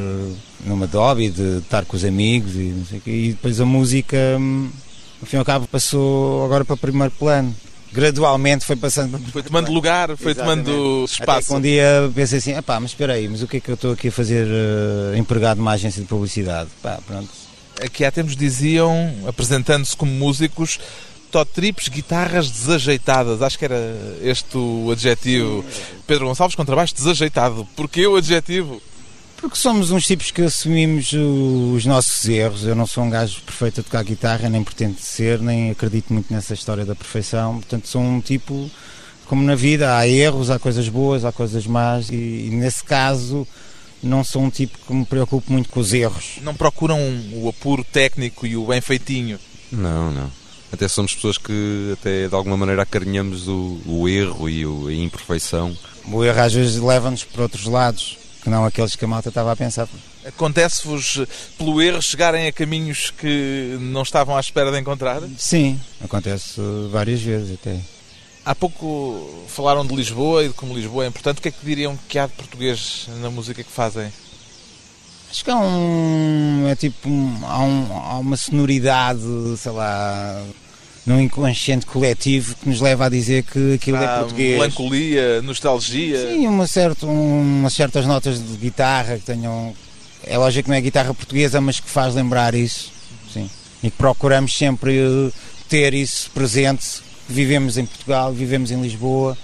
numa 0.65 0.87
hobby, 0.87 1.31
de 1.31 1.59
estar 1.59 1.87
com 1.87 1.97
os 1.97 2.05
amigos 2.05 2.55
e 2.55 2.75
não 2.77 2.85
sei 2.85 2.99
o 2.99 3.01
quê. 3.01 3.11
E 3.11 3.29
depois 3.31 3.59
a 3.59 3.65
música 3.65 4.17
hum, 4.39 4.69
no 5.21 5.27
fim 5.27 5.37
e 5.37 5.39
ao 5.39 5.45
cabo 5.45 5.67
passou 5.67 6.45
agora 6.45 6.65
para 6.65 6.75
o 6.75 6.79
primeiro 6.79 7.13
plano. 7.13 7.55
Gradualmente 7.91 8.67
foi 8.67 8.77
passando. 8.77 9.19
Foi 9.33 9.43
tomando 9.43 9.73
lugar, 9.73 10.15
foi 10.17 10.33
Exatamente. 10.33 10.67
tomando 10.67 11.05
espaço. 11.07 11.31
Até 11.31 11.43
que 11.43 11.55
um 11.55 11.61
dia 11.61 12.11
pensei 12.15 12.39
assim: 12.39 12.63
pá, 12.63 12.79
mas 12.79 12.91
espera 12.91 13.15
aí, 13.15 13.27
mas 13.27 13.43
o 13.43 13.47
que 13.47 13.57
é 13.57 13.61
que 13.61 13.71
eu 13.71 13.75
estou 13.75 13.93
aqui 13.93 14.09
a 14.09 14.13
fazer 14.13 14.47
uh, 14.47 15.17
empregado 15.17 15.57
numa 15.57 15.73
agência 15.73 16.03
de 16.03 16.07
publicidade? 16.07 16.69
Pá, 16.83 16.99
pronto. 17.07 17.31
Aqui 17.83 18.05
há 18.05 18.11
tempos 18.11 18.37
diziam, 18.37 19.15
apresentando-se 19.27 19.97
como 19.97 20.13
músicos, 20.13 20.79
Todd 21.31 21.51
Trips, 21.53 21.89
guitarras 21.89 22.51
desajeitadas. 22.51 23.43
Acho 23.43 23.59
que 23.59 23.65
era 23.65 23.77
este 24.23 24.57
o 24.57 24.91
adjetivo. 24.91 25.65
Pedro 26.07 26.27
Gonçalves, 26.27 26.57
contrabaixo 26.57 26.95
desajeitado. 26.95 27.67
Porquê 27.77 28.07
o 28.07 28.17
adjetivo? 28.17 28.81
Porque 29.37 29.57
somos 29.57 29.93
uns 29.93 30.05
tipos 30.05 30.33
que 30.33 30.43
assumimos 30.43 31.13
os 31.13 31.87
nossos 31.87 32.29
erros. 32.29 32.65
Eu 32.65 32.75
não 32.75 32.87
sou 32.87 33.05
um 33.05 33.11
gajo 33.11 33.41
perfeito 33.43 33.81
a 33.81 33.85
tocar 33.85 34.03
guitarra, 34.03 34.49
nem 34.49 34.65
pretendo 34.65 34.99
ser, 34.99 35.41
nem 35.41 35.71
acredito 35.71 36.13
muito 36.13 36.33
nessa 36.33 36.55
história 36.55 36.85
da 36.85 36.95
perfeição. 36.95 37.55
Portanto, 37.55 37.87
sou 37.87 38.03
um 38.03 38.21
tipo, 38.21 38.69
como 39.27 39.43
na 39.45 39.55
vida, 39.55 39.97
há 39.97 40.09
erros, 40.09 40.51
há 40.51 40.59
coisas 40.59 40.89
boas, 40.89 41.25
há 41.25 41.31
coisas 41.31 41.67
más, 41.67 42.11
e, 42.11 42.47
e 42.47 42.51
nesse 42.51 42.83
caso 42.83 43.47
não 44.03 44.25
sou 44.25 44.43
um 44.43 44.51
tipo 44.51 44.77
que 44.87 44.93
me 44.93 45.05
preocupo 45.05 45.53
muito 45.53 45.69
com 45.69 45.79
os 45.81 45.93
erros. 45.93 46.39
Não 46.43 46.55
procuram 46.55 46.99
o 47.33 47.49
apuro 47.49 47.85
técnico 47.85 48.47
e 48.47 48.57
o 48.57 48.67
bem 48.67 48.81
feitinho? 48.81 49.39
Não, 49.71 50.11
não. 50.11 50.31
Até 50.73 50.87
somos 50.87 51.15
pessoas 51.15 51.39
que 51.39 51.91
até 51.95 52.29
de 52.29 52.35
alguma 52.35 52.57
maneira 52.57 52.83
acarinhamos 52.83 53.49
o, 53.49 53.79
o 53.87 54.09
erro 54.09 54.49
e 54.49 54.67
o, 54.67 54.89
a 54.89 54.93
imperfeição. 54.93 55.77
O 56.07 56.25
erro 56.25 56.41
às 56.41 56.53
vezes 56.53 56.81
leva-nos 56.81 57.25
para 57.25 57.43
outros 57.43 57.65
lados 57.65 58.19
que 58.43 58.51
não 58.51 58.65
aqueles 58.65 58.97
que 58.97 59.05
a 59.05 59.09
malta 59.09 59.29
estava 59.29 59.53
a 59.53 59.57
pensar. 59.57 59.89
Acontece-vos, 60.25 61.21
pelo 61.57 61.81
erro, 61.81 62.03
chegarem 62.03 62.47
a 62.47 62.53
caminhos 62.53 63.11
que 63.11 63.77
não 63.81 64.03
estavam 64.03 64.37
à 64.37 64.41
espera 64.41 64.71
de 64.71 64.79
encontrar? 64.79 65.23
Sim, 65.39 65.81
acontece 66.03 66.61
várias 66.91 67.21
vezes 67.21 67.55
até. 67.55 67.81
Há 68.45 68.55
pouco 68.55 69.45
falaram 69.49 69.87
de 69.87 69.95
Lisboa 69.95 70.45
e 70.45 70.49
de 70.49 70.55
como 70.55 70.75
Lisboa 70.75 71.05
é 71.05 71.09
importante. 71.09 71.39
O 71.39 71.43
que 71.43 71.49
é 71.49 71.51
que 71.51 71.65
diriam 71.65 71.99
que 72.09 72.19
há 72.19 72.27
de 72.27 72.33
português 72.33 73.07
na 73.21 73.31
música 73.31 73.63
que 73.63 73.71
fazem? 73.71 74.11
Acho 75.31 75.45
que 75.45 75.51
há 75.51 75.57
um. 75.57 76.67
É 76.69 76.75
tipo. 76.75 77.09
Um, 77.09 77.41
há, 77.43 77.59
um, 77.59 77.93
há 77.93 78.19
uma 78.19 78.37
sonoridade, 78.37 79.21
sei 79.57 79.73
lá 79.73 80.43
num 81.09 81.21
inconsciente 81.21 81.87
coletivo 81.87 82.55
que 82.55 82.69
nos 82.69 82.83
leva 82.83 83.07
a 83.07 83.09
dizer 83.09 83.43
que 83.43 83.75
aquilo 83.75 83.97
é 83.97 84.19
português. 84.19 84.59
Melancolia, 84.59 85.43
nostalgia. 85.43 86.33
Sim, 86.33 86.47
uma 86.47 86.67
certa, 86.67 87.07
umas 87.07 87.73
certas 87.73 88.05
notas 88.05 88.39
de 88.39 88.57
guitarra 88.59 89.17
que 89.17 89.25
tenham. 89.25 89.75
É 90.23 90.37
lógico 90.37 90.65
que 90.65 90.71
não 90.71 90.77
é 90.77 90.81
guitarra 90.81 91.15
portuguesa, 91.15 91.61
mas 91.61 91.81
que 91.81 91.89
faz 91.89 92.15
lembrar 92.15 92.55
isso. 92.55 92.93
Sim. 93.33 93.49
E 93.83 93.91
que 93.91 93.97
procuramos 93.97 94.57
sempre 94.57 94.99
eh, 94.99 95.33
ter 95.69 95.95
isso 95.95 96.31
presente. 96.33 97.01
Vivemos 97.27 97.79
em 97.79 97.87
Portugal, 97.87 98.33
vivemos 98.33 98.71
em 98.71 98.81
Lisboa 98.81 99.37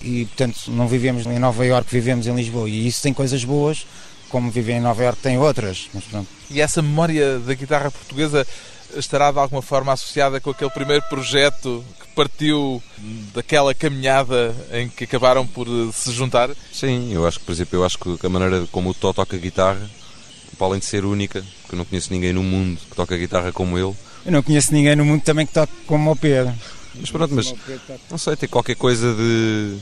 e, 0.00 0.24
portanto, 0.26 0.56
não 0.68 0.86
vivemos 0.86 1.26
em 1.26 1.38
Nova 1.38 1.64
Iorque, 1.66 1.90
vivemos 1.90 2.26
em 2.26 2.34
Lisboa. 2.34 2.68
E 2.68 2.86
isso 2.86 3.02
tem 3.02 3.12
coisas 3.12 3.44
boas, 3.44 3.86
como 4.28 4.50
viver 4.50 4.74
em 4.74 4.80
Nova 4.80 5.02
Iorque 5.02 5.22
tem 5.22 5.38
outras. 5.38 5.88
Mas 5.92 6.04
pronto. 6.04 6.28
E 6.50 6.60
essa 6.60 6.82
memória 6.82 7.38
da 7.38 7.54
guitarra 7.54 7.90
portuguesa 7.90 8.46
estará 8.96 9.30
de 9.30 9.38
alguma 9.38 9.62
forma 9.62 9.92
associada 9.92 10.40
com 10.40 10.50
aquele 10.50 10.70
primeiro 10.70 11.02
projeto 11.08 11.84
que 12.00 12.06
partiu 12.14 12.82
daquela 13.34 13.74
caminhada 13.74 14.54
em 14.72 14.88
que 14.88 15.04
acabaram 15.04 15.46
por 15.46 15.66
eh, 15.66 15.90
se 15.92 16.10
juntar? 16.12 16.50
Sim, 16.72 17.12
eu 17.12 17.26
acho 17.26 17.38
que, 17.38 17.44
por 17.44 17.52
exemplo, 17.52 17.78
eu 17.78 17.84
acho 17.84 17.98
que 17.98 18.26
a 18.26 18.28
maneira 18.30 18.66
como 18.72 18.90
o 18.90 18.94
Tó 18.94 19.12
toca 19.12 19.36
guitarra, 19.36 19.88
para 20.56 20.66
além 20.66 20.80
de 20.80 20.86
ser 20.86 21.04
única, 21.04 21.44
porque 21.62 21.74
eu 21.74 21.78
não 21.78 21.84
conheço 21.84 22.12
ninguém 22.12 22.32
no 22.32 22.42
mundo 22.42 22.80
que 22.88 22.96
toca 22.96 23.16
guitarra 23.16 23.52
como 23.52 23.78
ele. 23.78 23.94
Eu 24.24 24.32
não 24.32 24.42
conheço 24.42 24.72
ninguém 24.72 24.96
no 24.96 25.04
mundo 25.04 25.22
também 25.22 25.46
que 25.46 25.52
toque 25.52 25.72
como 25.86 26.10
o 26.10 26.16
Pedro. 26.16 26.52
Mas 26.94 27.10
pronto, 27.10 27.34
mas 27.34 27.54
não 28.10 28.18
sei, 28.18 28.34
tem 28.36 28.48
qualquer 28.48 28.74
coisa 28.74 29.14
de 29.14 29.78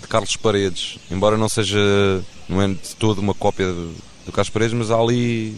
de 0.00 0.08
Carlos 0.08 0.36
Paredes, 0.36 0.98
embora 1.10 1.36
não 1.36 1.48
seja, 1.48 1.78
não 2.48 2.62
é 2.62 2.68
de 2.68 2.96
todo 2.98 3.18
uma 3.18 3.34
cópia 3.34 3.66
de, 3.66 3.92
do 4.26 4.32
Carlos 4.32 4.50
Paredes, 4.50 4.74
mas 4.74 4.90
há 4.90 4.96
ali 4.98 5.56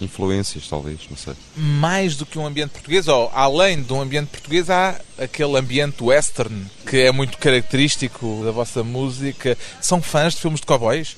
influências, 0.00 0.66
talvez, 0.68 1.00
não 1.08 1.16
sei. 1.16 1.34
Mais 1.56 2.16
do 2.16 2.26
que 2.26 2.38
um 2.38 2.46
ambiente 2.46 2.70
português, 2.70 3.08
ou 3.08 3.30
além 3.34 3.82
de 3.82 3.92
um 3.92 4.00
ambiente 4.00 4.28
português, 4.28 4.68
há 4.70 5.00
aquele 5.18 5.56
ambiente 5.56 6.02
western 6.02 6.66
que 6.86 6.98
é 6.98 7.12
muito 7.12 7.38
característico 7.38 8.42
da 8.44 8.50
vossa 8.50 8.82
música. 8.82 9.56
São 9.80 10.02
fãs 10.02 10.34
de 10.34 10.40
filmes 10.40 10.60
de 10.60 10.66
cowboys? 10.66 11.16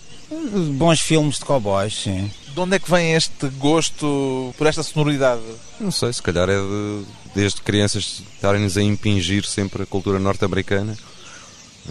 Bons 0.77 1.01
filmes 1.01 1.39
de 1.39 1.45
cowboys, 1.45 1.95
sim. 1.95 2.31
De 2.53 2.61
onde 2.61 2.77
é 2.77 2.79
que 2.79 2.91
vem 2.91 3.15
este 3.15 3.49
gosto 3.59 4.53
por 4.59 4.67
esta 4.67 4.83
sonoridade? 4.83 5.43
Não 5.79 5.91
sei, 5.91 6.13
se 6.13 6.23
calhar 6.23 6.49
é 6.49 6.57
de, 6.57 7.05
desde 7.35 7.61
crianças 7.61 8.23
estarem-nos 8.35 8.77
a 8.77 8.83
impingir 8.83 9.45
sempre 9.45 9.83
a 9.83 9.87
cultura 9.87 10.19
norte-americana. 10.19 10.97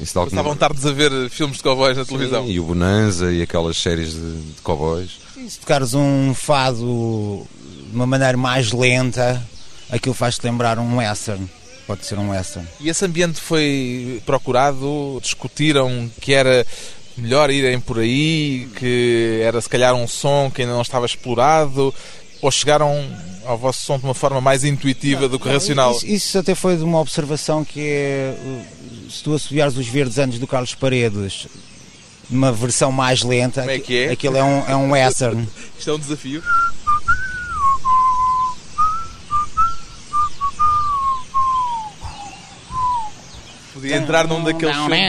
Isso 0.02 0.14
de 0.14 0.20
alguma... 0.20 0.42
Estavam 0.42 0.56
tardes 0.56 0.86
a 0.86 0.92
ver 0.92 1.30
filmes 1.30 1.58
de 1.58 1.64
cowboys 1.64 1.98
na 1.98 2.04
Sim, 2.06 2.12
televisão. 2.14 2.48
E 2.48 2.60
o 2.60 2.64
Bonanza 2.64 3.32
e 3.32 3.42
aquelas 3.42 3.78
séries 3.78 4.14
de, 4.14 4.42
de 4.42 4.62
cowboys. 4.62 5.12
E 5.38 5.50
se 5.50 5.60
tocares 5.60 5.94
um 5.94 6.34
fado 6.34 7.46
de 7.90 7.96
uma 7.96 8.06
maneira 8.06 8.38
mais 8.38 8.72
lenta, 8.72 9.42
aquilo 9.90 10.16
faz-te 10.16 10.44
lembrar 10.44 10.80
um 10.80 10.98
western. 10.98 11.48
Pode 11.88 12.06
ser 12.06 12.18
um 12.18 12.32
western. 12.32 12.68
E 12.80 12.90
esse 12.90 13.06
ambiente 13.06 13.40
foi 13.40 14.22
procurado? 14.26 15.20
Discutiram 15.22 16.10
que 16.20 16.34
era 16.34 16.66
melhor 17.16 17.52
irem 17.52 17.80
por 17.80 18.00
aí, 18.00 18.68
que 18.76 19.40
era 19.44 19.62
se 19.62 19.70
calhar 19.70 19.94
um 19.94 20.08
som 20.08 20.52
que 20.54 20.62
ainda 20.62 20.74
não 20.74 20.82
estava 20.82 21.06
explorado? 21.06 21.94
Ou 22.42 22.52
chegaram 22.52 23.06
ao 23.46 23.58
vosso 23.58 23.86
som 23.86 23.98
de 23.98 24.04
uma 24.06 24.14
forma 24.14 24.42
mais 24.42 24.64
intuitiva 24.64 25.28
do 25.28 25.40
que 25.40 25.48
racional? 25.48 25.92
Isso, 25.92 26.08
isso, 26.08 26.40
até 26.40 26.56
foi 26.56 26.78
de 26.78 26.84
uma 26.84 27.00
observação 27.00 27.64
que 27.64 27.80
é 27.80 28.36
se 29.10 29.24
tu 29.24 29.34
assobiares 29.34 29.78
os 29.78 29.88
verdes 29.88 30.20
anos 30.20 30.40
do 30.40 30.48
Carlos 30.48 30.76
Paredes 30.76 31.48
numa 32.30 32.52
versão 32.52 32.92
mais 32.92 33.22
lenta, 33.22 33.62
Como 33.62 33.72
é 33.72 33.80
que 33.80 33.98
é? 33.98 34.12
aquilo 34.12 34.38
é 34.38 34.44
um, 34.44 34.64
é 34.68 34.76
um 34.76 34.92
western. 34.92 35.48
Isto 35.78 35.92
é 35.92 35.94
um 35.94 36.00
desafio. 36.00 36.44
Podia 43.74 43.98
entrar 43.98 44.28
num 44.28 44.44
daqueles 44.44 44.76
filmes. 44.76 45.00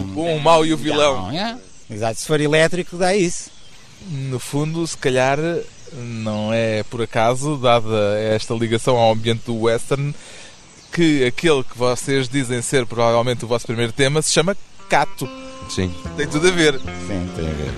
O 0.00 0.04
bom, 0.04 0.36
o 0.36 0.40
mau 0.40 0.66
e 0.66 0.74
o 0.74 0.76
vilão. 0.76 1.30
Exato, 1.90 2.20
se 2.20 2.26
for 2.26 2.40
elétrico 2.40 2.96
dá 2.96 3.14
isso. 3.14 3.50
No 4.10 4.38
fundo, 4.38 4.86
se 4.86 4.96
calhar 4.96 5.38
não 5.92 6.52
é 6.52 6.82
por 6.84 7.02
acaso, 7.02 7.56
dada 7.56 8.18
esta 8.18 8.54
ligação 8.54 8.96
ao 8.96 9.12
ambiente 9.12 9.44
do 9.46 9.62
western, 9.62 10.14
que 10.92 11.24
aquele 11.24 11.62
que 11.62 11.76
vocês 11.76 12.28
dizem 12.28 12.60
ser 12.62 12.86
provavelmente 12.86 13.44
o 13.44 13.48
vosso 13.48 13.66
primeiro 13.66 13.92
tema 13.92 14.20
se 14.22 14.32
chama 14.32 14.56
Cato. 14.88 15.28
Sim. 15.68 15.94
Tem 16.16 16.26
tudo 16.26 16.48
a 16.48 16.50
ver. 16.50 16.78
Sim, 16.78 17.28
tem 17.34 17.46
a 17.46 17.52
ver. 17.52 17.74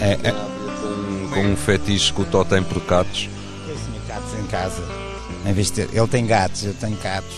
É, 0.00 0.28
é. 0.28 0.32
Com, 0.32 1.34
com 1.34 1.40
um 1.52 1.56
fetiche 1.56 2.12
que 2.12 2.22
o 2.22 2.24
Tó 2.24 2.44
tem 2.44 2.62
por 2.62 2.80
gatos. 2.84 3.28
Eu 3.68 3.76
tinha 3.76 4.00
gatos 4.08 4.38
em 4.38 4.46
casa. 4.46 4.82
Em 5.46 5.52
vez 5.52 5.68
de 5.68 5.72
ter, 5.86 5.96
ele 5.96 6.08
tem 6.08 6.26
gatos, 6.26 6.64
eu 6.64 6.74
tenho 6.74 6.96
gatos. 6.96 7.36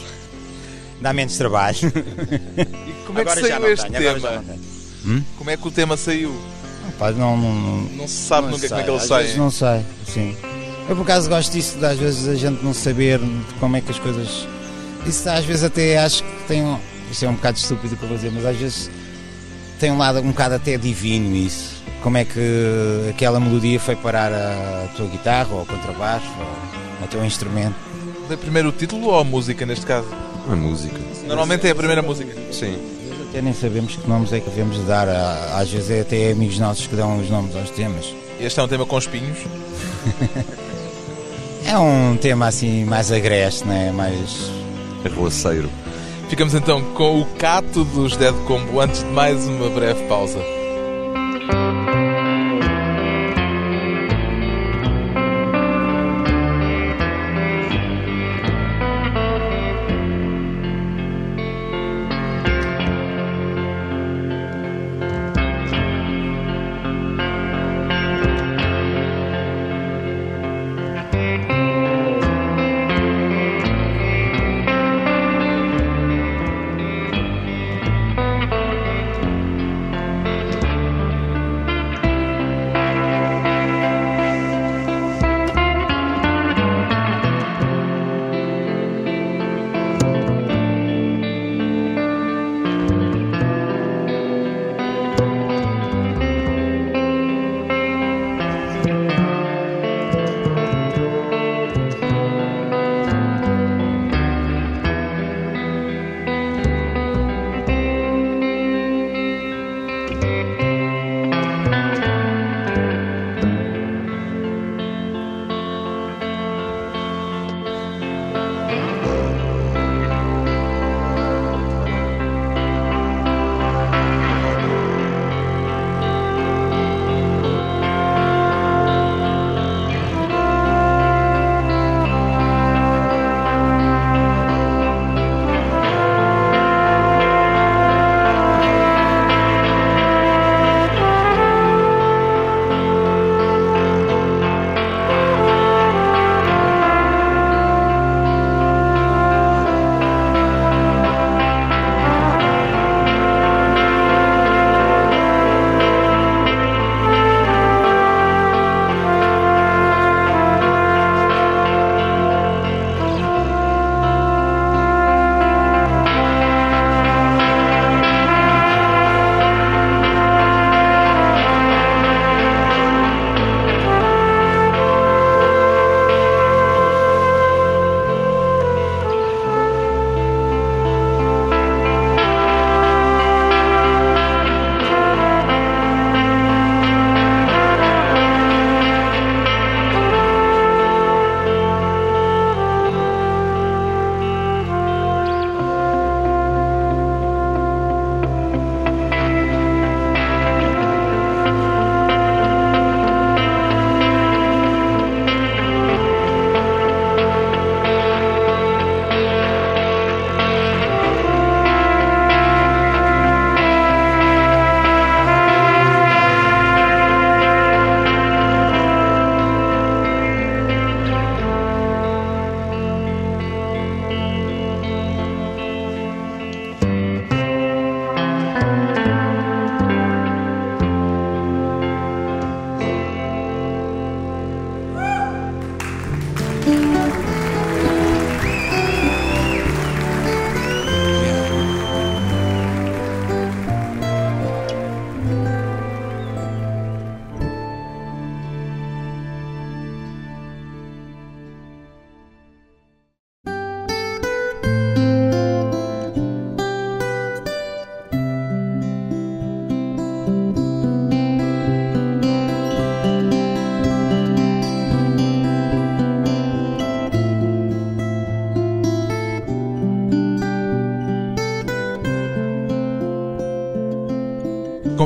Dá 1.00 1.12
menos 1.12 1.37
trabalho. 1.37 1.78
E 1.78 3.07
como 3.07 3.18
é 3.18 3.24
que 3.24 3.31
Agora 3.31 3.40
já 3.40 3.48
saiu 3.48 3.61
não 3.61 3.68
este 3.68 3.90
tenho, 3.90 4.11
agora 4.11 4.20
já 4.20 4.28
tema? 4.40 4.72
Hum? 5.05 5.23
Como 5.37 5.51
é 5.51 5.57
que 5.57 5.67
o 5.67 5.71
tema 5.71 5.97
saiu? 5.97 6.35
Pá, 6.99 7.11
não, 7.11 7.37
não, 7.37 7.55
não, 7.55 7.83
Não 7.97 8.09
se 8.09 8.15
sabe 8.27 8.43
não 8.49 8.53
nunca 8.55 8.61
sei. 8.61 8.69
como 8.69 8.81
é 8.81 8.85
que 8.85 8.91
ele 8.91 8.97
Às 8.99 9.07
sai. 9.07 9.23
vezes 9.23 9.37
não 9.38 9.51
sei, 9.51 9.81
sim. 10.07 10.37
Eu 10.88 10.97
por 10.97 11.03
acaso 11.03 11.29
gosto 11.29 11.53
disso, 11.53 11.79
de 11.79 11.85
às 11.87 11.99
vezes 11.99 12.29
a 12.29 12.35
gente 12.35 12.62
não 12.65 12.75
saber 12.75 13.21
como 13.61 13.77
é 13.77 13.81
que 13.81 13.91
as 13.91 13.99
coisas. 13.99 14.47
Isso 15.07 15.29
às 15.29 15.45
vezes 15.45 15.65
até 15.65 15.99
acho 15.99 16.23
que 16.23 16.31
tem 16.49 16.62
um. 16.62 16.79
Isso 17.11 17.25
é 17.25 17.29
um 17.29 17.35
bocado 17.35 17.59
estúpido 17.59 17.95
o 17.95 17.97
que 17.97 18.03
eu 18.03 18.09
vou 18.09 18.17
dizer, 18.17 18.33
mas 18.33 18.45
às 18.45 18.57
vezes 18.57 18.91
tem 19.79 19.91
um 19.91 19.99
lado 19.99 20.21
um 20.21 20.29
bocado 20.29 20.55
até 20.55 20.77
divino 20.77 21.35
isso. 21.37 21.83
Como 22.03 22.17
é 22.17 22.25
que 22.25 22.41
aquela 23.11 23.38
melodia 23.38 23.79
foi 23.79 23.95
parar 23.95 24.33
a 24.33 24.88
tua 24.97 25.07
guitarra 25.07 25.49
ou 25.53 25.61
ao 25.61 25.67
contrabaixo 25.67 26.27
ou 26.38 27.03
ao 27.03 27.09
teu 27.09 27.25
instrumento. 27.25 27.77
Dê 28.29 28.37
primeiro 28.37 28.71
o 28.71 28.73
título 28.73 29.07
ou 29.09 29.19
a 29.21 29.25
música 29.25 29.65
neste 29.65 29.87
caso? 29.87 30.09
A 30.51 30.57
música. 30.57 30.99
Normalmente 31.27 31.67
é 31.67 31.71
a 31.71 31.75
primeira 31.75 32.03
música. 32.03 32.35
Sim. 32.53 32.77
Até 33.33 33.40
nem 33.40 33.55
sabemos 33.55 33.97
que 33.97 34.07
nomes 34.07 34.31
é 34.31 34.40
que 34.40 34.51
devemos 34.51 34.79
dar. 34.87 35.09
Às 35.09 35.71
vezes 35.71 35.88
é 35.88 36.01
até 36.03 36.33
amigos 36.33 36.59
nossos 36.59 36.87
que 36.87 36.95
dão 36.95 37.18
os 37.18 37.31
nomes 37.31 37.57
aos 37.57 37.71
temas. 37.71 38.14
Este 38.38 38.61
é 38.61 38.62
um 38.62 38.68
tema 38.68 38.85
com 38.85 38.99
espinhos. 38.99 39.38
É 41.64 41.79
um 41.79 42.16
tema 42.16 42.49
assim 42.49 42.85
mais 42.85 43.12
agreste, 43.12 43.64
né? 43.66 43.92
mais 43.92 44.51
Arroaceiro. 45.07 45.71
Ficamos 46.29 46.55
então 46.55 46.83
com 46.92 47.21
o 47.21 47.25
Cato 47.38 47.85
dos 47.85 48.16
Dead 48.16 48.35
Combo 48.47 48.81
antes 48.81 49.01
de 49.01 49.11
mais 49.11 49.47
uma 49.47 49.71
breve 49.71 50.03
pausa. 50.09 50.40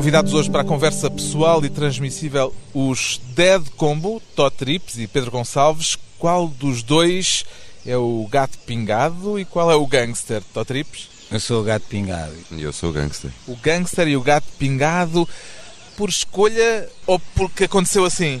Convidados 0.07 0.33
hoje 0.33 0.49
para 0.49 0.61
a 0.61 0.63
conversa 0.63 1.11
pessoal 1.11 1.65
e 1.65 1.69
transmissível 1.69 2.55
os 2.73 3.19
Dead 3.35 3.61
Combo, 3.75 4.21
Tó 4.37 4.49
Trips 4.49 4.97
e 4.97 5.05
Pedro 5.05 5.29
Gonçalves. 5.29 5.97
Qual 6.17 6.47
dos 6.47 6.81
dois 6.81 7.43
é 7.85 7.97
o 7.97 8.25
gato 8.31 8.57
pingado 8.59 9.37
e 9.37 9.43
qual 9.43 9.69
é 9.69 9.75
o 9.75 9.85
gangster, 9.85 10.41
Tó 10.53 10.63
Trips? 10.63 11.09
Eu 11.29 11.41
sou 11.41 11.59
o 11.59 11.63
gato 11.65 11.87
pingado. 11.89 12.31
E 12.53 12.63
eu 12.63 12.71
sou 12.71 12.89
o 12.89 12.93
gangster. 12.93 13.29
O 13.45 13.57
gangster 13.57 14.07
e 14.07 14.15
o 14.15 14.21
gato 14.21 14.47
pingado 14.57 15.27
por 15.97 16.07
escolha 16.07 16.87
ou 17.05 17.19
porque 17.35 17.65
aconteceu 17.65 18.05
assim? 18.05 18.39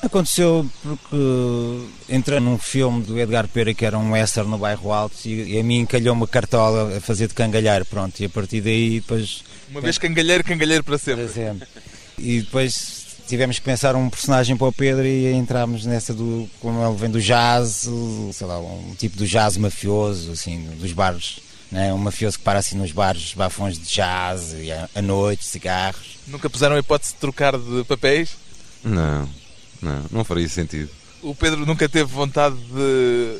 Aconteceu 0.00 0.66
porque 0.82 1.86
entrei 2.08 2.40
num 2.40 2.56
filme 2.56 3.02
do 3.02 3.20
Edgar 3.20 3.46
Pera 3.48 3.74
que 3.74 3.84
era 3.84 3.98
um 3.98 4.12
western 4.12 4.50
no 4.50 4.56
bairro 4.56 4.90
Alto 4.90 5.16
e, 5.26 5.56
e 5.56 5.60
a 5.60 5.62
mim 5.62 5.80
encalhou 5.80 6.14
uma 6.14 6.26
cartola 6.26 6.96
a 6.96 7.00
fazer 7.02 7.28
de 7.28 7.34
cangalheiro, 7.34 7.84
pronto, 7.84 8.18
e 8.18 8.24
a 8.24 8.30
partir 8.30 8.62
daí 8.62 9.00
depois... 9.00 9.44
Uma 9.72 9.80
vez 9.80 9.96
cangalheiro, 9.96 10.44
cangalheiro 10.44 10.84
para 10.84 10.98
sempre. 10.98 11.24
Para 11.24 11.32
sempre. 11.32 11.68
E 12.18 12.42
depois 12.42 13.16
tivemos 13.26 13.58
que 13.58 13.64
pensar 13.64 13.96
um 13.96 14.10
personagem 14.10 14.54
para 14.54 14.66
o 14.66 14.72
Pedro 14.72 15.06
e 15.06 15.32
entramos 15.32 15.86
nessa 15.86 16.12
do, 16.12 16.48
como 16.60 16.84
ele 16.84 16.96
vem 16.96 17.10
do 17.10 17.20
jazz, 17.20 17.88
sei 18.32 18.46
lá, 18.46 18.60
um 18.60 18.94
tipo 18.98 19.16
do 19.16 19.26
jazz 19.26 19.56
mafioso, 19.56 20.32
assim, 20.32 20.62
dos 20.78 20.92
bares, 20.92 21.38
né? 21.70 21.92
um 21.94 21.98
mafioso 21.98 22.36
que 22.36 22.44
para 22.44 22.58
assim 22.58 22.76
nos 22.76 22.92
bares, 22.92 23.32
bafões 23.32 23.78
de 23.78 23.86
jazz, 23.86 24.54
e 24.58 24.70
à 24.70 25.00
noite, 25.00 25.46
cigarros. 25.46 26.18
Nunca 26.26 26.50
puseram 26.50 26.76
a 26.76 26.78
hipótese 26.78 27.14
de 27.14 27.20
trocar 27.20 27.56
de 27.56 27.84
papéis? 27.84 28.36
Não, 28.84 29.26
não, 29.80 30.04
não 30.10 30.24
faria 30.24 30.48
sentido. 30.48 30.90
O 31.22 31.34
Pedro 31.34 31.64
nunca 31.64 31.88
teve 31.88 32.12
vontade 32.12 32.56
de 32.56 33.38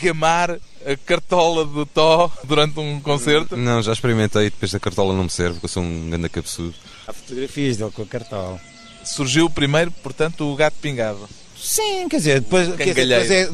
gamar 0.00 0.50
a 0.52 0.96
cartola 1.04 1.64
de 1.64 1.86
Tó 1.86 2.30
durante 2.44 2.78
um 2.78 3.00
concerto? 3.00 3.56
Não, 3.56 3.82
já 3.82 3.92
experimentei, 3.92 4.44
depois 4.44 4.74
a 4.74 4.80
cartola 4.80 5.14
não 5.14 5.24
me 5.24 5.30
serve, 5.30 5.54
porque 5.54 5.66
eu 5.66 5.70
sou 5.70 5.82
um 5.82 6.10
grande 6.10 6.28
cabeçudo. 6.28 6.74
Há 7.06 7.12
fotografias 7.12 7.76
dele 7.76 7.90
com 7.90 8.02
a 8.02 8.06
cartola. 8.06 8.60
Surgiu 9.04 9.50
primeiro, 9.50 9.90
portanto, 9.90 10.50
o 10.50 10.56
gato 10.56 10.76
pingado. 10.80 11.28
Sim, 11.56 12.08
quer 12.08 12.16
dizer, 12.16 12.40
depois, 12.40 12.74
quer 12.76 12.94
dizer, 12.94 13.06
depois 13.06 13.30
é, 13.30 13.50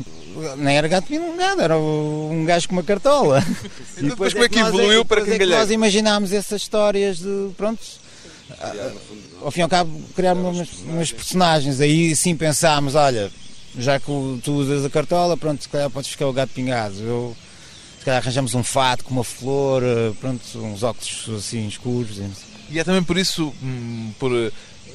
nem 0.56 0.76
era 0.76 0.88
gato 0.88 1.06
pingado, 1.06 1.60
era 1.60 1.78
um 1.78 2.44
gajo 2.44 2.68
com 2.68 2.74
uma 2.74 2.82
cartola. 2.82 3.44
e 3.98 4.02
depois, 4.02 4.32
depois 4.32 4.32
como 4.32 4.44
é 4.44 4.48
que 4.48 4.58
evoluiu 4.58 5.02
é, 5.02 5.04
para 5.04 5.20
cangalheiro? 5.20 5.52
É 5.52 5.58
nós 5.58 5.70
imaginámos 5.70 6.32
essas 6.32 6.62
histórias 6.62 7.18
de, 7.18 7.50
pronto, 7.56 7.80
ao 9.42 9.50
fim 9.50 9.60
e 9.60 9.62
ao 9.62 9.68
cabo, 9.68 10.00
criar 10.14 10.34
umas, 10.34 10.68
umas 10.84 11.12
personagens. 11.12 11.80
Aí 11.80 12.14
sim 12.14 12.36
pensámos, 12.36 12.94
olha, 12.94 13.30
já 13.78 13.98
que 13.98 14.06
tu 14.42 14.52
usas 14.52 14.84
a 14.84 14.90
cartola, 14.90 15.36
pronto, 15.36 15.62
se 15.62 15.68
calhar 15.68 15.90
podes 15.90 16.10
ficar 16.10 16.26
o 16.26 16.32
gato 16.32 16.50
pingado. 16.50 17.00
Eu, 17.00 17.36
se 17.98 18.04
calhar 18.04 18.22
arranjamos 18.22 18.54
um 18.54 18.62
fato 18.62 19.04
com 19.04 19.12
uma 19.12 19.24
flor, 19.24 19.82
eh, 19.82 20.12
pronto, 20.20 20.42
uns 20.58 20.82
óculos 20.82 21.28
assim 21.36 21.66
escuros. 21.68 22.18
E 22.70 22.78
é 22.78 22.84
também 22.84 23.02
por 23.02 23.18
isso, 23.18 23.52
hum, 23.62 24.12
por 24.18 24.32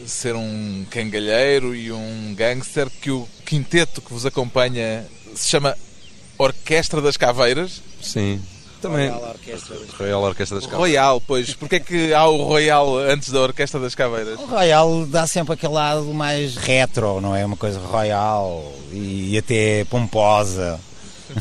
ser 0.06 0.36
um 0.36 0.86
cangalheiro 0.90 1.76
e 1.76 1.92
um 1.92 2.34
gangster, 2.36 2.90
que 2.90 3.12
o 3.12 3.28
quinteto 3.46 4.02
que 4.02 4.12
vos 4.12 4.26
acompanha 4.26 5.06
se 5.36 5.50
chama 5.50 5.78
Orquestra 6.38 7.02
das 7.02 7.18
Caveiras? 7.18 7.82
Sim. 8.02 8.42
Também. 8.86 9.10
Royal 9.10 9.30
Orquestra, 9.30 9.78
Royal 9.98 10.22
Orquestra 10.22 10.60
das 10.60 10.66
Caveiras. 10.68 10.80
Royal, 10.80 11.22
pois. 11.22 11.54
Porquê 11.56 11.76
é 11.78 11.80
que 11.80 12.14
há 12.14 12.26
o 12.28 12.44
Royal 12.44 12.98
antes 12.98 13.32
da 13.32 13.42
Orquestra 13.42 13.80
das 13.80 13.96
Caveiras? 13.96 14.40
O 14.40 14.46
Royal 14.46 15.06
dá 15.08 15.26
sempre 15.26 15.54
aquele 15.54 15.74
lado 15.74 16.06
mais 16.14 16.56
retro, 16.56 17.20
não 17.20 17.36
é? 17.36 17.46
Uma 17.46 17.58
coisa 17.58 17.80
royal 17.80 18.72
e 18.92 19.38
até 19.38 19.84
pomposa. 19.86 20.80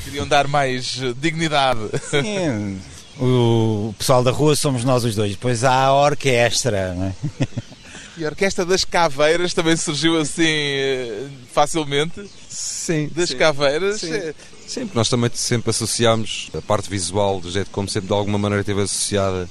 Queriam 0.04 0.26
dar 0.26 0.48
mais 0.48 0.98
dignidade. 1.16 1.80
Sim. 2.11 2.80
O 3.20 3.94
pessoal 3.98 4.24
da 4.24 4.30
rua 4.30 4.57
somos 4.57 4.85
nós 4.85 5.04
os 5.04 5.14
dois. 5.14 5.33
Depois 5.33 5.62
há 5.62 5.85
a 5.85 5.94
orquestra, 5.94 6.94
não 6.94 7.07
é? 7.07 7.14
E 8.16 8.24
a 8.24 8.29
Orquestra 8.29 8.64
das 8.64 8.85
Caveiras 8.85 9.53
também 9.53 9.77
surgiu 9.77 10.18
assim 10.20 10.44
eh, 10.46 11.27
facilmente? 11.53 12.29
Sim. 12.48 13.11
Das 13.14 13.31
sim, 13.31 13.37
Caveiras? 13.37 14.00
Sim. 14.00 14.33
sim, 14.66 14.81
porque 14.83 14.98
nós 14.98 15.09
também 15.09 15.31
sempre 15.35 15.70
associámos 15.70 16.48
a 16.57 16.62
parte 16.62 16.88
visual 16.88 17.40
do 17.40 17.50
Jet 17.50 17.68
como 17.70 17.88
sempre 17.88 18.09
de 18.09 18.14
alguma 18.14 18.38
maneira 18.38 18.61
esteve 18.61 18.83
associada 18.83 19.48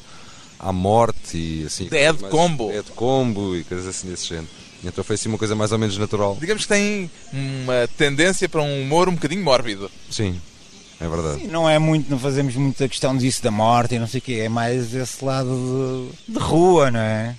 à 0.57 0.71
morte 0.71 1.37
e 1.37 1.65
assim. 1.65 1.87
Dead 1.87 2.17
Combo. 2.29 2.69
Dead 2.69 2.85
Combo 2.95 3.55
e 3.55 3.63
coisas 3.65 3.87
assim 3.87 4.07
desse 4.07 4.27
género. 4.27 4.47
Então 4.83 5.03
foi 5.03 5.15
assim 5.15 5.29
uma 5.29 5.37
coisa 5.37 5.55
mais 5.55 5.71
ou 5.71 5.77
menos 5.77 5.97
natural. 5.97 6.37
Digamos 6.39 6.63
que 6.63 6.69
tem 6.69 7.09
uma 7.31 7.87
tendência 7.97 8.47
para 8.47 8.61
um 8.61 8.81
humor 8.81 9.07
um 9.09 9.15
bocadinho 9.15 9.43
mórbido. 9.43 9.89
Sim, 10.09 10.39
é 10.99 11.07
verdade. 11.07 11.41
Sim, 11.41 11.47
não 11.47 11.69
é 11.69 11.79
muito, 11.79 12.09
não 12.09 12.19
fazemos 12.19 12.55
muita 12.55 12.87
questão 12.87 13.15
disso 13.15 13.41
da 13.43 13.51
morte 13.51 13.95
e 13.95 13.99
não 13.99 14.07
sei 14.07 14.19
o 14.19 14.21
quê, 14.21 14.41
é 14.45 14.49
mais 14.49 14.93
esse 14.93 15.23
lado 15.23 16.09
de, 16.27 16.33
de 16.33 16.39
rua, 16.39 16.91
não 16.91 16.99
é? 16.99 17.35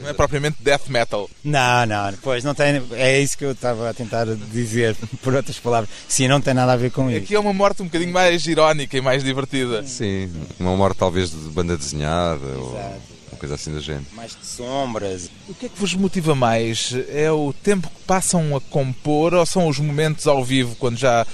Não 0.00 0.08
é 0.08 0.12
propriamente 0.12 0.56
death 0.60 0.88
metal. 0.88 1.28
Não, 1.44 1.86
não, 1.86 2.12
pois 2.22 2.42
não 2.44 2.54
tem. 2.54 2.82
É 2.92 3.20
isso 3.20 3.36
que 3.36 3.44
eu 3.44 3.52
estava 3.52 3.90
a 3.90 3.94
tentar 3.94 4.24
dizer, 4.24 4.96
por 5.22 5.34
outras 5.34 5.58
palavras. 5.58 5.90
Sim, 6.08 6.28
não 6.28 6.40
tem 6.40 6.54
nada 6.54 6.72
a 6.72 6.76
ver 6.76 6.90
com 6.90 7.10
isso. 7.10 7.24
Aqui 7.24 7.34
é 7.34 7.40
uma 7.40 7.52
morte 7.52 7.82
um 7.82 7.86
bocadinho 7.86 8.12
mais 8.12 8.46
irónica 8.46 8.96
e 8.96 9.00
mais 9.00 9.22
divertida. 9.22 9.84
Sim, 9.86 10.30
uma 10.58 10.76
morte 10.76 10.98
talvez 10.98 11.30
de 11.30 11.36
banda 11.50 11.76
desenhada 11.76 12.44
Exato. 12.44 12.60
ou 12.60 13.00
uma 13.32 13.38
coisa 13.38 13.54
assim 13.54 13.72
da 13.72 13.80
gente. 13.80 14.06
Mais 14.14 14.36
de 14.36 14.46
sombras. 14.46 15.30
O 15.48 15.54
que 15.54 15.66
é 15.66 15.68
que 15.68 15.78
vos 15.78 15.94
motiva 15.94 16.34
mais? 16.34 16.94
É 17.08 17.30
o 17.30 17.52
tempo 17.52 17.88
que 17.88 18.02
passam 18.04 18.56
a 18.56 18.60
compor 18.60 19.34
ou 19.34 19.44
são 19.44 19.68
os 19.68 19.78
momentos 19.78 20.26
ao 20.26 20.44
vivo 20.44 20.74
quando 20.76 20.96
já 20.96 21.26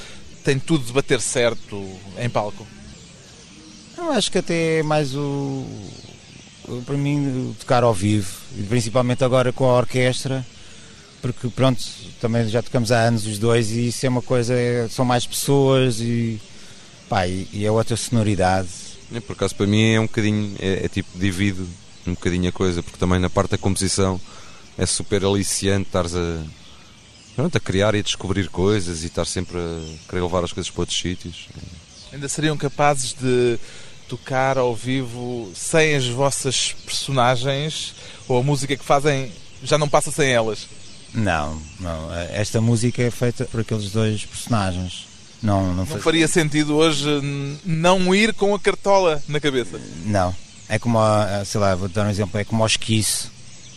tem 0.44 0.58
tudo 0.58 0.84
de 0.84 0.92
bater 0.92 1.20
certo 1.20 1.84
em 2.18 2.28
palco? 2.28 2.66
Eu 3.98 4.12
acho 4.12 4.30
que 4.30 4.38
até 4.38 4.78
é 4.78 4.82
mais 4.82 5.14
o, 5.14 5.64
para 6.84 6.96
mim, 6.96 7.54
tocar 7.58 7.82
ao 7.82 7.94
vivo, 7.94 8.30
e 8.56 8.62
principalmente 8.62 9.22
agora 9.22 9.52
com 9.52 9.64
a 9.64 9.76
orquestra, 9.76 10.44
porque 11.22 11.48
pronto, 11.48 11.82
também 12.20 12.48
já 12.48 12.62
tocamos 12.62 12.92
há 12.92 13.00
anos 13.00 13.26
os 13.26 13.38
dois 13.38 13.70
e 13.70 13.88
isso 13.88 14.04
é 14.06 14.08
uma 14.08 14.22
coisa, 14.22 14.54
são 14.90 15.04
mais 15.04 15.26
pessoas 15.26 16.00
e, 16.00 16.40
pá, 17.08 17.26
e, 17.26 17.48
e 17.52 17.64
é 17.64 17.70
outra 17.70 17.96
sonoridade. 17.96 18.68
É, 19.14 19.20
por 19.20 19.32
acaso 19.34 19.54
para 19.54 19.66
mim 19.66 19.92
é 19.92 20.00
um 20.00 20.06
bocadinho, 20.06 20.56
é, 20.58 20.84
é 20.84 20.88
tipo, 20.88 21.08
divido 21.18 21.66
um 22.06 22.14
bocadinho 22.14 22.48
a 22.48 22.52
coisa, 22.52 22.82
porque 22.82 22.98
também 22.98 23.18
na 23.18 23.30
parte 23.30 23.52
da 23.52 23.58
composição 23.58 24.20
é 24.76 24.86
super 24.86 25.24
aliciante 25.24 25.88
estares 25.88 26.14
a, 26.14 26.42
pronto, 27.34 27.56
a 27.56 27.60
criar 27.60 27.94
e 27.94 28.00
a 28.00 28.02
descobrir 28.02 28.48
coisas 28.48 29.02
e 29.02 29.06
estar 29.06 29.24
sempre 29.24 29.58
a 29.58 30.08
querer 30.08 30.22
levar 30.22 30.44
as 30.44 30.52
coisas 30.52 30.70
para 30.70 30.82
outros 30.82 30.98
sítios. 30.98 31.48
Ainda 32.12 32.28
seriam 32.28 32.56
capazes 32.56 33.14
de 33.14 33.58
tocar 34.08 34.58
ao 34.58 34.74
vivo 34.74 35.50
sem 35.54 35.94
as 35.94 36.06
vossas 36.06 36.74
personagens 36.84 37.94
ou 38.28 38.38
a 38.38 38.42
música 38.42 38.76
que 38.76 38.84
fazem 38.84 39.32
já 39.62 39.76
não 39.78 39.88
passa 39.88 40.10
sem 40.10 40.30
elas? 40.30 40.66
Não, 41.12 41.60
não. 41.80 42.14
Esta 42.30 42.60
música 42.60 43.02
é 43.02 43.10
feita 43.10 43.44
por 43.46 43.60
aqueles 43.60 43.90
dois 43.90 44.24
personagens. 44.24 45.06
Não, 45.42 45.74
não, 45.74 45.84
não 45.84 45.86
faria 45.86 46.26
sentido 46.26 46.76
hoje 46.76 47.06
não 47.64 48.14
ir 48.14 48.34
com 48.34 48.54
a 48.54 48.58
cartola 48.58 49.22
na 49.28 49.38
cabeça? 49.38 49.80
Não. 50.04 50.34
É 50.68 50.78
como, 50.78 50.98
a, 50.98 51.44
sei 51.44 51.60
lá, 51.60 51.74
vou 51.74 51.88
dar 51.88 52.06
um 52.06 52.10
exemplo, 52.10 52.40
é 52.40 52.44
como 52.44 52.62
o 52.62 52.66
Esquice. 52.66 53.28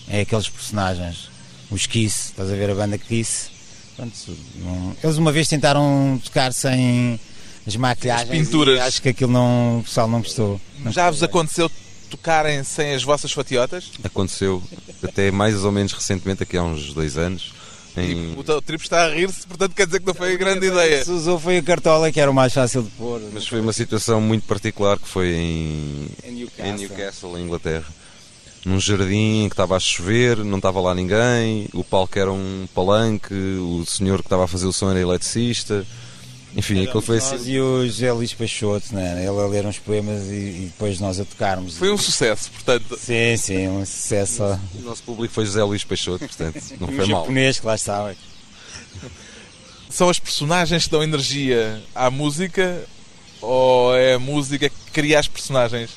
É 0.07 0.21
aqueles 0.21 0.49
personagens. 0.49 1.29
O 1.69 1.75
Esquice, 1.75 2.29
estás 2.29 2.51
a 2.51 2.55
ver 2.55 2.71
a 2.71 2.75
banda 2.75 2.97
Kiss? 2.97 3.49
Eles 5.03 5.17
uma 5.17 5.31
vez 5.31 5.47
tentaram 5.47 6.19
tocar 6.23 6.53
sem 6.53 7.19
as 7.67 7.75
maquilhagens. 7.75 8.31
As 8.31 8.37
pinturas. 8.37 8.79
Acho 8.79 9.01
que 9.01 9.09
aquilo 9.09 9.31
não, 9.31 9.79
o 9.79 9.83
pessoal 9.83 10.07
não 10.07 10.19
gostou. 10.19 10.59
Não 10.79 10.91
Já 10.91 11.09
vos 11.09 11.23
aconteceu 11.23 11.69
tocarem 12.09 12.63
sem 12.63 12.93
as 12.93 13.03
vossas 13.03 13.31
fatiotas? 13.31 13.91
Aconteceu 14.03 14.61
até 15.03 15.31
mais 15.31 15.63
ou 15.63 15.71
menos 15.71 15.93
recentemente, 15.93 16.43
aqui 16.43 16.57
há 16.57 16.63
uns 16.63 16.93
dois 16.93 17.17
anos. 17.17 17.53
Em... 17.95 18.35
O 18.37 18.61
Trip 18.61 18.81
está 18.81 19.05
a 19.05 19.09
rir-se, 19.09 19.45
portanto 19.47 19.73
quer 19.73 19.85
dizer 19.85 19.99
que 19.99 20.05
não 20.05 20.13
foi 20.13 20.33
a 20.33 20.37
grande 20.37 20.67
ideia. 20.67 21.03
Se 21.03 21.11
usou 21.11 21.39
foi 21.39 21.57
a 21.57 21.63
cartola 21.63 22.11
que 22.11 22.19
era 22.19 22.29
o 22.29 22.33
mais 22.33 22.53
fácil 22.53 22.83
de 22.83 22.89
pôr. 22.91 23.21
Mas 23.33 23.47
foi 23.47 23.59
uma 23.59 23.73
situação 23.73 24.21
muito 24.21 24.45
particular 24.45 24.97
que 24.97 25.07
foi 25.07 25.33
em, 25.33 26.07
em 26.23 26.31
Newcastle, 26.31 26.65
em, 26.65 26.77
Newcastle, 26.77 27.37
em 27.37 27.43
Inglaterra. 27.43 27.87
Num 28.65 28.79
jardim 28.79 29.47
que 29.47 29.53
estava 29.53 29.75
a 29.75 29.79
chover, 29.79 30.37
não 30.37 30.57
estava 30.57 30.81
lá 30.81 30.93
ninguém, 30.93 31.67
o 31.73 31.83
palco 31.83 32.19
era 32.19 32.31
um 32.31 32.67
palanque, 32.75 33.33
o 33.33 33.85
senhor 33.85 34.19
que 34.19 34.25
estava 34.25 34.43
a 34.43 34.47
fazer 34.47 34.65
o 34.65 34.73
som 34.73 34.91
era 34.91 34.99
eletricista 34.99 35.85
enfim, 36.55 36.83
aquilo 36.83 37.01
foi 37.01 37.17
assim. 37.17 37.51
e 37.51 37.59
o 37.59 37.85
José 37.85 38.11
Luís 38.11 38.33
Peixoto, 38.33 38.93
né? 38.93 39.19
ele 39.19 39.27
a 39.27 39.45
ler 39.45 39.65
uns 39.65 39.77
poemas 39.77 40.27
e, 40.27 40.33
e, 40.33 40.71
depois 40.71 40.99
nós 40.99 41.19
a 41.19 41.25
tocarmos. 41.25 41.77
Foi 41.77 41.91
um 41.91 41.97
sucesso, 41.97 42.49
portanto. 42.51 42.97
Sim, 42.97 43.37
sim, 43.37 43.67
um 43.67 43.85
sucesso. 43.85 44.43
O 44.75 44.81
nosso 44.81 45.03
público 45.03 45.33
foi 45.33 45.45
José 45.45 45.63
Luís 45.63 45.83
Peixoto, 45.83 46.25
portanto, 46.25 46.61
não 46.79 46.87
foi 46.87 47.05
mal. 47.07 47.21
japonês 47.21 47.59
que 47.59 47.65
lá 47.65 47.75
estava. 47.75 48.15
São 49.89 50.09
as 50.09 50.19
personagens 50.19 50.85
que 50.85 50.91
dão 50.91 51.03
energia 51.03 51.81
à 51.93 52.09
música 52.09 52.83
ou 53.41 53.95
é 53.95 54.13
a 54.13 54.19
música 54.19 54.69
que 54.69 54.91
cria 54.91 55.19
as 55.19 55.27
personagens? 55.27 55.91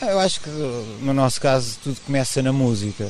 Eu 0.00 0.18
acho 0.18 0.40
que 0.40 0.50
no 1.00 1.12
nosso 1.12 1.40
caso 1.40 1.78
tudo 1.82 2.00
começa 2.04 2.42
na 2.42 2.52
música 2.52 3.08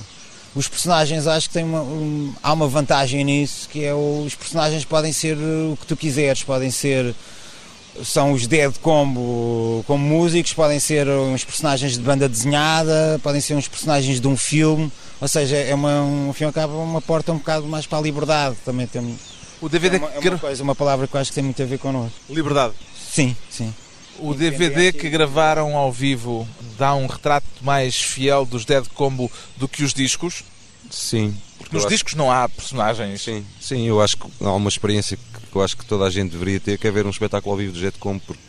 os 0.55 0.69
personagens 0.69 1.27
acho 1.27 1.49
que 1.49 1.55
tem 1.55 1.65
uma, 1.65 1.81
um, 1.81 2.35
há 2.43 2.53
uma 2.53 2.69
vantagem 2.69 3.25
nisso 3.25 3.69
que 3.69 3.85
é 3.85 3.95
os 3.95 4.35
personagens 4.35 4.85
podem 4.85 5.12
ser 5.12 5.37
o 5.37 5.77
que 5.81 5.87
tu 5.87 5.97
quiseres, 5.97 6.43
podem 6.43 6.71
ser 6.71 7.15
são 8.03 8.33
os 8.33 8.47
Dead 8.47 8.73
Combo 8.79 9.85
como 9.87 10.05
músicos, 10.05 10.53
podem 10.53 10.81
ser 10.81 11.09
uns 11.09 11.45
personagens 11.45 11.93
de 11.93 12.01
banda 12.01 12.29
desenhada, 12.29 13.21
podem 13.23 13.41
ser 13.41 13.55
uns 13.55 13.69
personagens 13.69 14.21
de 14.21 14.27
um 14.27 14.37
filme, 14.37 14.91
ou 15.21 15.29
seja, 15.29 15.57
é 15.57 15.75
uma, 15.75 16.03
um 16.03 16.33
filme 16.33 16.51
acaba 16.51 16.75
uma 16.75 17.01
porta 17.01 17.33
um 17.33 17.38
bocado 17.38 17.67
mais 17.67 17.87
para 17.87 17.99
a 17.99 18.01
liberdade. 18.01 18.57
Também 18.65 18.87
tem 18.87 19.19
O 19.61 19.69
DVD 19.69 19.97
é 19.97 19.99
uma, 19.99 20.11
é 20.11 20.19
uma 20.19 20.38
coisa, 20.38 20.62
uma 20.62 20.75
palavra 20.75 21.07
que 21.07 21.15
eu 21.15 21.21
acho 21.21 21.31
que 21.31 21.35
tem 21.35 21.45
muito 21.45 21.62
a 21.62 21.67
ver 21.67 21.79
connosco. 21.79 22.19
Liberdade. 22.31 22.73
Sim, 23.11 23.37
sim. 23.51 23.75
O 24.24 24.35
DVD 24.35 24.92
que 24.92 25.11
gravaram 25.11 25.76
ao 25.76 25.92
vivo 25.92 26.46
dá 26.78 26.94
um 26.94 27.06
retrato 27.06 27.44
mais 27.61 27.96
fiel 27.96 28.46
dos 28.46 28.64
Dead 28.64 28.87
Combo 28.94 29.28
do 29.56 29.66
que 29.66 29.82
os 29.82 29.92
discos? 29.92 30.44
Sim. 30.88 31.37
Porque 31.58 31.76
nos 31.76 31.88
discos 31.88 32.14
não 32.14 32.30
há 32.30 32.48
personagens. 32.48 33.20
Sim, 33.20 33.44
sim, 33.61 33.88
eu 33.88 34.00
acho 34.00 34.16
que 34.16 34.26
há 34.40 34.52
uma 34.52 34.68
experiência 34.68 35.16
que 35.16 35.56
eu 35.56 35.61
acho 35.61 35.76
que 35.76 35.85
toda 35.85 36.04
a 36.04 36.11
gente 36.11 36.30
deveria 36.30 36.61
ter, 36.61 36.78
que 36.78 36.87
é 36.87 36.90
ver 36.92 37.04
um 37.04 37.11
espetáculo 37.11 37.52
ao 37.52 37.58
vivo 37.58 37.72
do 37.72 37.80
Jet 37.80 37.98
Combo, 37.98 38.22
porque 38.24 38.40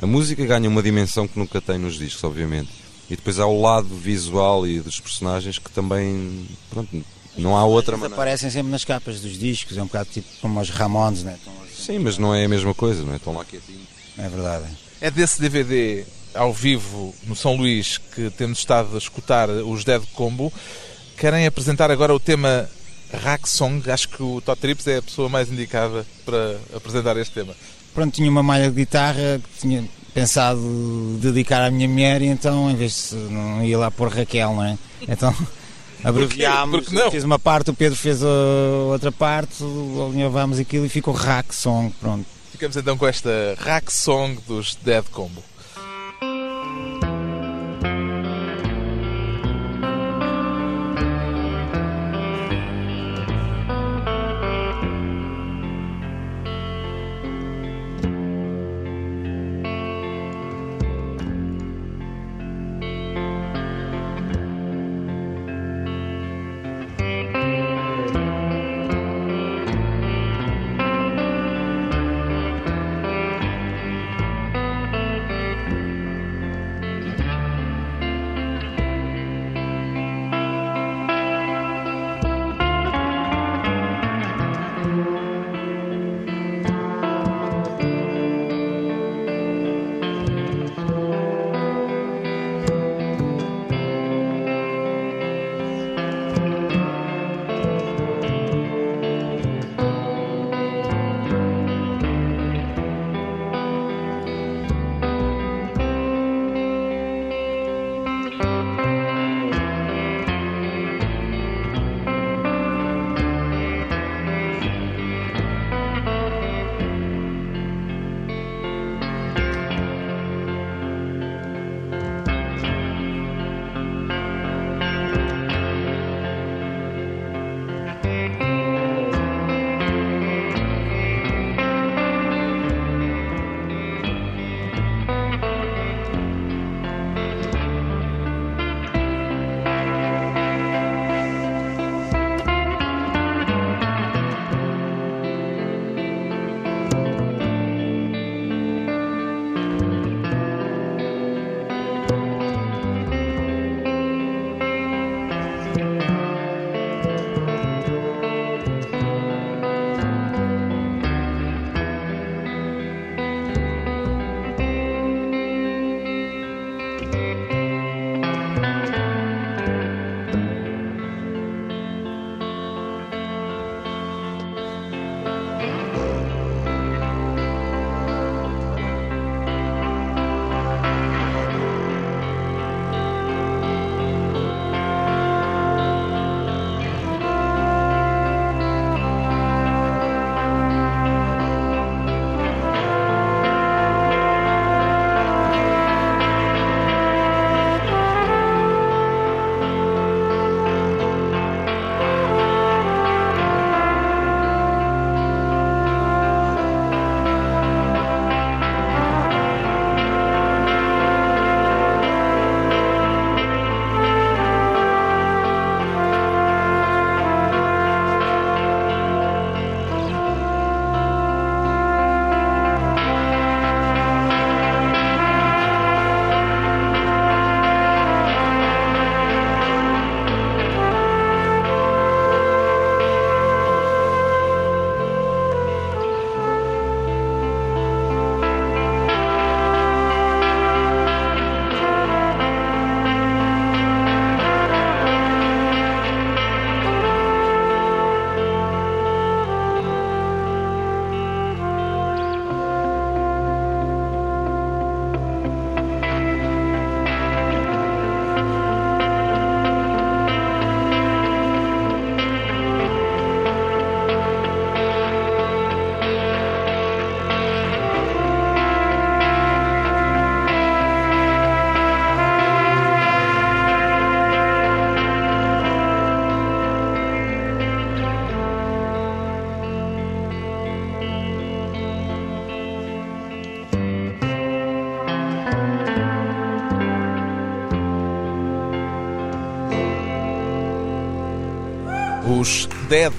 a 0.00 0.06
música 0.06 0.46
ganha 0.46 0.68
uma 0.68 0.80
dimensão 0.80 1.26
que 1.26 1.36
nunca 1.38 1.60
tem 1.60 1.76
nos 1.76 1.98
discos, 1.98 2.22
obviamente. 2.22 2.70
E 3.10 3.16
depois 3.16 3.40
há 3.40 3.46
o 3.46 3.60
lado 3.60 3.88
visual 3.88 4.64
e 4.64 4.80
dos 4.80 5.00
personagens 5.00 5.58
que 5.58 5.70
também, 5.72 6.46
pronto, 6.70 7.04
não 7.36 7.56
há 7.56 7.64
outra 7.64 7.96
maneira. 7.96 8.14
aparecem 8.14 8.48
sempre 8.48 8.70
nas 8.70 8.84
capas 8.84 9.20
dos 9.20 9.36
discos, 9.36 9.76
é 9.76 9.82
um 9.82 9.86
bocado 9.86 10.08
tipo 10.12 10.28
como 10.40 10.60
os 10.60 10.70
Ramones, 10.70 11.24
né? 11.24 11.36
Sim, 11.76 11.98
mas 11.98 12.16
não 12.16 12.32
é 12.32 12.44
a 12.44 12.48
mesma 12.48 12.72
coisa, 12.72 13.02
não 13.02 13.12
é? 13.12 13.16
Estão 13.16 13.34
lá 13.34 13.44
quietinhos. 13.44 13.88
é 14.16 14.28
verdade. 14.28 14.83
É 15.04 15.10
desse 15.10 15.38
DVD 15.38 16.02
ao 16.32 16.50
vivo 16.50 17.14
no 17.24 17.36
São 17.36 17.54
Luís 17.56 17.98
que 17.98 18.30
temos 18.30 18.60
estado 18.60 18.94
a 18.94 18.96
escutar 18.96 19.50
os 19.50 19.84
Dead 19.84 20.02
Combo. 20.14 20.50
Querem 21.18 21.46
apresentar 21.46 21.90
agora 21.90 22.14
o 22.14 22.18
tema 22.18 22.66
Rack 23.12 23.46
Song. 23.46 23.90
Acho 23.90 24.08
que 24.08 24.22
o 24.22 24.40
Todd 24.40 24.58
Trips 24.58 24.86
é 24.86 24.96
a 24.96 25.02
pessoa 25.02 25.28
mais 25.28 25.52
indicada 25.52 26.06
para 26.24 26.56
apresentar 26.74 27.18
este 27.18 27.34
tema. 27.34 27.54
Pronto, 27.92 28.14
tinha 28.14 28.30
uma 28.30 28.42
malha 28.42 28.70
de 28.70 28.76
guitarra 28.76 29.42
que 29.42 29.60
tinha 29.60 29.84
pensado 30.14 31.18
dedicar 31.20 31.62
à 31.62 31.70
minha 31.70 31.86
mulher 31.86 32.22
e 32.22 32.28
então, 32.28 32.70
em 32.70 32.74
vez 32.74 33.10
de 33.10 33.16
não 33.30 33.62
ia 33.62 33.76
lá 33.76 33.90
pôr 33.90 34.08
Raquel, 34.08 34.54
não 34.54 34.64
é? 34.64 34.78
Então 35.06 35.36
abreviámos, 36.02 36.86
fiz 37.10 37.24
uma 37.24 37.38
parte, 37.38 37.68
o 37.68 37.74
Pedro 37.74 37.98
fez 37.98 38.22
a 38.24 38.26
outra 38.90 39.12
parte, 39.12 39.62
alinhavámos 39.62 40.58
aquilo 40.58 40.86
e 40.86 40.88
ficou 40.88 41.12
Rack 41.12 41.54
Song, 41.54 41.92
pronto. 42.00 42.33
Ficamos 42.64 42.78
então 42.78 42.96
com 42.96 43.06
esta 43.06 43.28
Rack 43.58 43.92
Song 43.92 44.40
dos 44.46 44.74
Dead 44.76 45.04
Combo. 45.12 45.42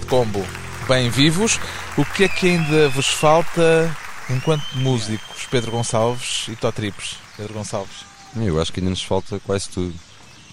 Combo, 0.06 0.46
bem 0.88 1.10
vivos. 1.10 1.60
O 1.98 2.06
que 2.06 2.24
é 2.24 2.28
que 2.28 2.48
ainda 2.50 2.90
vos 2.90 3.08
falta 3.08 3.96
enquanto 4.30 4.64
músicos, 4.78 5.46
Pedro 5.50 5.72
Gonçalves 5.72 6.48
e 6.48 6.56
Tó 6.56 6.72
Tripes? 6.72 7.16
Pedro 7.38 7.54
Gonçalves. 7.54 8.06
Eu 8.36 8.62
acho 8.62 8.72
que 8.74 8.80
ainda 8.80 8.90
nos 8.90 9.04
falta 9.04 9.40
quase 9.40 9.70
tudo, 9.70 9.94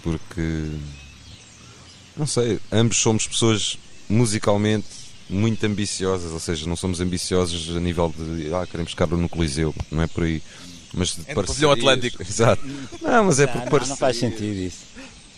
porque 0.03 0.71
não 2.17 2.27
sei, 2.27 2.61
ambos 2.71 2.99
somos 2.99 3.27
pessoas 3.27 3.79
musicalmente 4.09 4.87
muito 5.29 5.65
ambiciosas, 5.65 6.31
ou 6.33 6.39
seja, 6.41 6.67
não 6.67 6.77
somos 6.77 7.01
ambiciosos 7.01 7.75
a 7.75 7.81
nível 7.81 8.13
de 8.17 8.53
ah, 8.55 8.67
queremos 8.67 8.93
ficar 8.93 9.07
no 9.07 9.29
Coliseu, 9.29 9.75
não 9.91 10.03
é 10.03 10.07
por 10.07 10.25
aí. 10.25 10.43
Mas 10.95 11.17
de 11.17 11.23
É 11.27 11.35
pavilhão 11.35 11.73
Atlântico. 11.73 12.21
Exato. 12.23 12.63
Não, 13.01 13.25
mas 13.25 13.41
é 13.41 13.47
Não, 13.47 13.53
por 13.53 13.61
não, 13.63 13.69
parece- 13.71 13.91
não 13.91 13.97
faz 13.97 14.19
sentido 14.19 14.59
isso. 14.61 14.79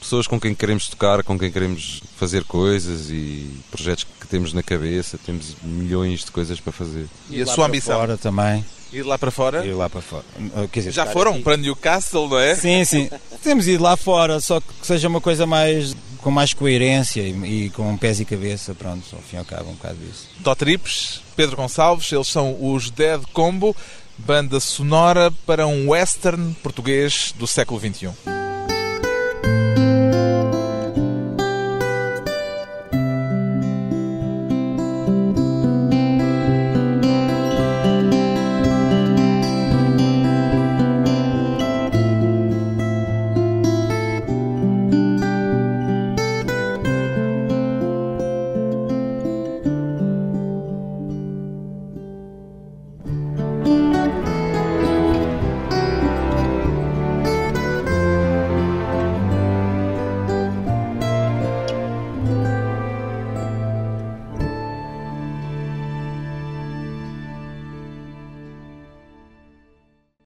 Pessoas 0.05 0.27
com 0.27 0.39
quem 0.39 0.55
queremos 0.55 0.89
tocar, 0.89 1.23
com 1.23 1.39
quem 1.39 1.51
queremos 1.51 2.03
fazer 2.17 2.45
coisas 2.45 3.11
e 3.11 3.51
projetos 3.71 4.07
que 4.21 4.27
temos 4.29 4.53
na 4.53 4.63
cabeça, 4.63 5.19
temos 5.25 5.57
milhões 5.63 6.21
de 6.25 6.31
coisas 6.31 6.61
para 6.61 6.73
fazer. 6.73 7.07
E 7.31 7.39
Ir 7.39 7.43
a 7.43 7.47
lá 7.47 7.55
sua 7.55 7.65
para 7.65 7.67
ambição? 7.73 7.99
Fora 7.99 8.17
também. 8.19 8.65
Ir 8.93 9.03
lá 9.03 9.19
para 9.19 9.31
fora? 9.31 9.67
Ir 9.67 9.73
lá 9.73 9.91
para 9.91 10.01
fora. 10.01 10.25
Quer 10.71 10.81
dizer, 10.81 10.93
Já 10.93 11.03
estar 11.03 11.13
foram 11.13 11.33
aqui. 11.33 11.43
para 11.43 11.57
Newcastle, 11.57 12.29
não 12.29 12.39
é? 12.39 12.55
Sim, 12.55 12.85
sim. 12.85 13.11
Temos 13.43 13.67
ido 13.67 13.83
lá 13.83 13.97
fora, 13.97 14.39
só 14.41 14.61
que 14.61 14.67
seja 14.83 15.09
uma 15.09 15.21
coisa 15.21 15.47
mais 15.47 15.97
com 16.19 16.31
mais 16.31 16.55
coerência 16.55 17.21
e, 17.21 17.67
e 17.67 17.71
com 17.71 17.97
pés 17.99 18.19
e 18.21 18.25
cabeça, 18.25 18.75
pronto, 18.75 19.05
ao 19.13 19.21
fim 19.21 19.37
e 19.37 19.39
ao 19.39 19.45
cabo, 19.45 19.71
um 19.71 19.75
bocado 19.75 19.97
disso. 19.97 20.29
Tó 20.43 20.55
Tripes, 20.55 21.21
Pedro 21.37 21.57
Gonçalves, 21.57 22.11
eles 22.13 22.29
são 22.29 22.57
os 22.73 22.91
Dead 22.91 23.21
Combo, 23.33 23.77
banda 24.17 24.59
sonora 24.61 25.31
para 25.45 25.67
um 25.67 25.91
western 25.91 26.55
português 26.63 27.35
do 27.37 27.47
século 27.47 27.81
XXI. 27.81 28.11